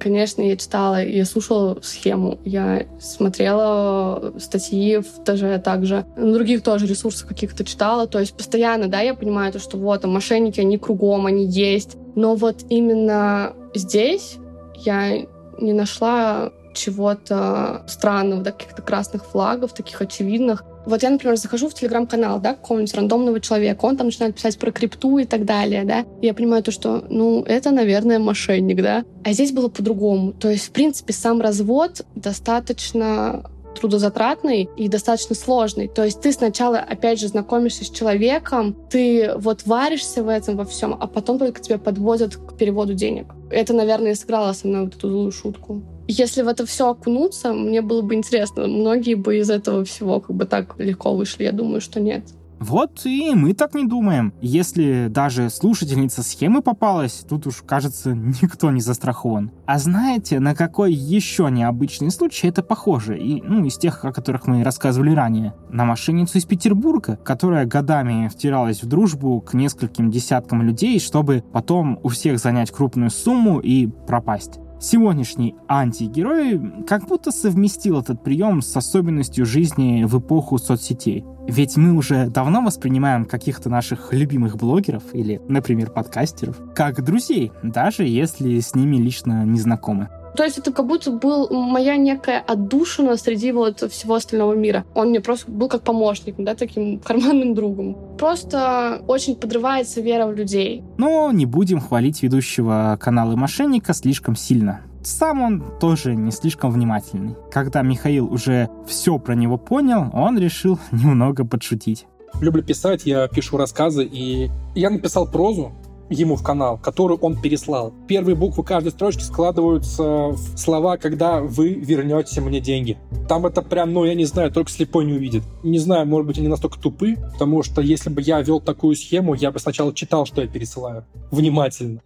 [0.03, 7.29] Конечно, я читала, я слушала схему, я смотрела статьи даже также, на других тоже ресурсах
[7.29, 11.27] каких-то читала, то есть постоянно, да, я понимаю то, что вот, там, мошенники, они кругом,
[11.27, 14.39] они есть, но вот именно здесь
[14.85, 15.25] я
[15.61, 20.65] не нашла чего-то странного, да, каких-то красных флагов, таких очевидных.
[20.87, 24.73] Вот я, например, захожу в телеграм-канал, да, какого-нибудь рандомного человека, он там начинает писать про
[24.73, 29.05] крипту и так далее, да, и я понимаю то, что, ну, это, наверное, мошенник, да.
[29.25, 30.33] А здесь было по-другому.
[30.33, 35.89] То есть, в принципе, сам развод достаточно трудозатратный и достаточно сложный.
[35.89, 40.65] То есть ты сначала, опять же, знакомишься с человеком, ты вот варишься в этом во
[40.65, 43.27] всем, а потом только тебя подводят к переводу денег.
[43.51, 45.83] Это, наверное, сыграло со мной вот эту злую шутку.
[46.15, 48.67] Если в это все окунуться, мне было бы интересно.
[48.67, 51.45] Многие бы из этого всего как бы так легко вышли.
[51.45, 52.25] Я думаю, что нет.
[52.61, 54.35] Вот и мы так не думаем.
[54.43, 59.51] Если даже слушательница схемы попалась, тут уж, кажется, никто не застрахован.
[59.65, 63.19] А знаете, на какой еще необычный случай это похоже?
[63.19, 65.55] И, ну, из тех, о которых мы рассказывали ранее.
[65.71, 71.99] На мошенницу из Петербурга, которая годами втиралась в дружбу к нескольким десяткам людей, чтобы потом
[72.03, 74.61] у всех занять крупную сумму и пропасть.
[74.83, 81.25] Сегодняшний антигерой как будто совместил этот прием с особенностью жизни в эпоху соцсетей.
[81.47, 88.03] Ведь мы уже давно воспринимаем каких-то наших любимых блогеров или, например, подкастеров как друзей, даже
[88.03, 90.09] если с ними лично не знакомы.
[90.37, 94.85] То есть это как будто был моя некая отдушина среди вот всего остального мира.
[94.95, 97.97] Он мне просто был как помощник, да, таким карманным другом.
[98.19, 100.83] Просто очень подрывается вера в людей.
[100.99, 104.81] Но не будем хвалить ведущего канала «Мошенника» слишком сильно.
[105.03, 107.35] Сам он тоже не слишком внимательный.
[107.51, 112.07] Когда Михаил уже все про него понял, он решил немного подшутить.
[112.41, 115.73] Люблю писать, я пишу рассказы, и я написал прозу,
[116.13, 117.93] ему в канал, которую он переслал.
[118.09, 122.99] Первые буквы каждой строчки складываются в слова, когда вы вернете мне деньги.
[123.29, 125.43] Там это прям, ну, я не знаю, только слепой не увидит.
[125.63, 129.35] Не знаю, может быть, они настолько тупы, потому что если бы я вел такую схему,
[129.35, 131.05] я бы сначала читал, что я пересылаю.
[131.31, 132.01] Внимательно.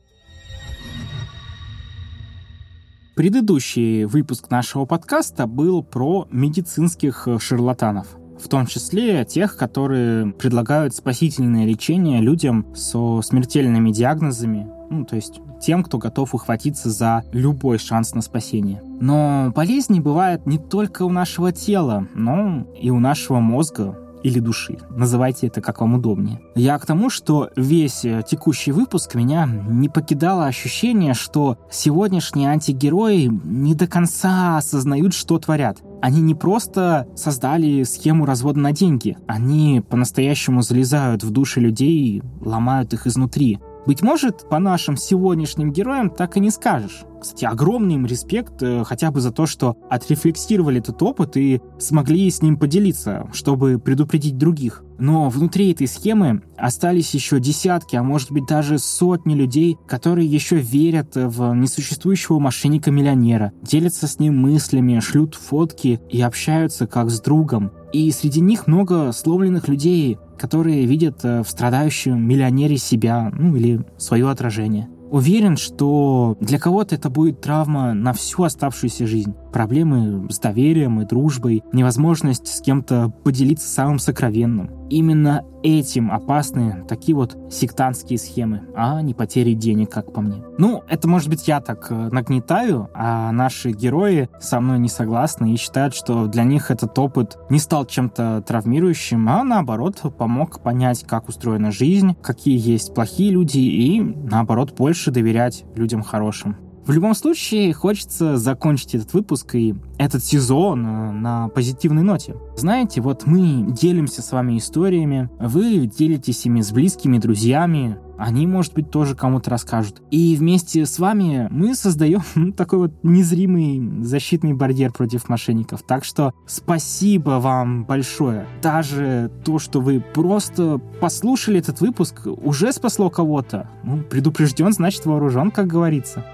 [3.15, 11.67] Предыдущий выпуск нашего подкаста был про медицинских шарлатанов в том числе тех, которые предлагают спасительное
[11.67, 18.15] лечение людям со смертельными диагнозами, ну, то есть тем, кто готов ухватиться за любой шанс
[18.15, 18.83] на спасение.
[19.01, 24.79] Но болезни бывают не только у нашего тела, но и у нашего мозга, или души.
[24.91, 26.41] Называйте это как вам удобнее.
[26.57, 33.31] Я к тому, что весь э, текущий выпуск меня не покидало ощущение, что сегодняшние антигерои
[33.45, 35.79] не до конца осознают, что творят.
[36.03, 42.23] Они не просто создали схему развода на деньги, они по-настоящему залезают в души людей и
[42.41, 43.61] ломают их изнутри.
[43.87, 47.05] Быть может, по нашим сегодняшним героям так и не скажешь.
[47.21, 52.31] Кстати, огромный им респект э, хотя бы за то, что отрефлексировали этот опыт и смогли
[52.31, 54.85] с ним поделиться, чтобы предупредить других.
[54.99, 60.57] Но внутри этой схемы остались еще десятки, а может быть даже сотни людей, которые еще
[60.57, 67.73] верят в несуществующего мошенника-миллионера, делятся с ним мыслями, шлют фотки и общаются как с другом.
[67.93, 73.85] И среди них много сломленных людей, которые видят э, в страдающем миллионере себя, ну или
[73.99, 74.89] свое отражение.
[75.11, 79.35] Уверен, что для кого-то это будет травма на всю оставшуюся жизнь.
[79.57, 84.87] Проблемы с доверием и дружбой, невозможность с кем-то поделиться самым сокровенным.
[84.91, 90.45] Именно этим опасны такие вот сектантские схемы, а не потери денег, как по мне.
[90.59, 95.55] Ну, это может быть я так э, нагнетаю, а наши герои со мной не согласны
[95.55, 101.03] и считают, что для них этот опыт не стал чем-то травмирующим, а наоборот помог понять,
[101.05, 106.66] как устроена жизнь, какие есть плохие люди и наоборот больше доверять людям хорошим.
[106.87, 112.37] В любом случае, хочется закончить этот выпуск и этот сезон э, на позитивной ноте.
[112.57, 118.73] Знаете, вот мы делимся с вами историями, вы делитесь ими с близкими, друзьями, они, может
[118.73, 120.01] быть, тоже кому-то расскажут.
[120.11, 125.83] И вместе с вами мы создаем такой вот незримый защитный барьер против мошенников.
[125.83, 128.47] Так что спасибо вам большое.
[128.63, 133.69] Даже то, что вы просто послушали этот выпуск, уже спасло кого-то.
[133.83, 136.25] Ну, предупрежден, значит вооружен, как говорится.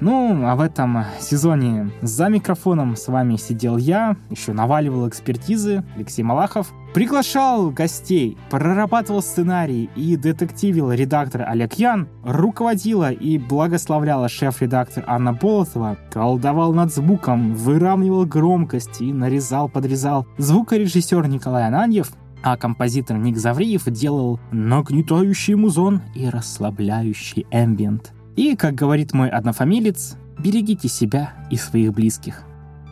[0.00, 6.22] Ну, а в этом сезоне за микрофоном с вами сидел я, еще наваливал экспертизы, Алексей
[6.22, 15.32] Малахов, приглашал гостей, прорабатывал сценарий и детективил редактор Олег Ян, руководила и благословляла шеф-редактор Анна
[15.32, 22.10] Болотова, колдовал над звуком, выравнивал громкость и нарезал-подрезал звукорежиссер Николай Ананьев,
[22.42, 28.14] а композитор Ник Завриев делал нагнетающий музон и расслабляющий эмбиент.
[28.36, 32.42] И, как говорит мой однофамилец, берегите себя и своих близких.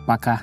[0.05, 0.41] Пока.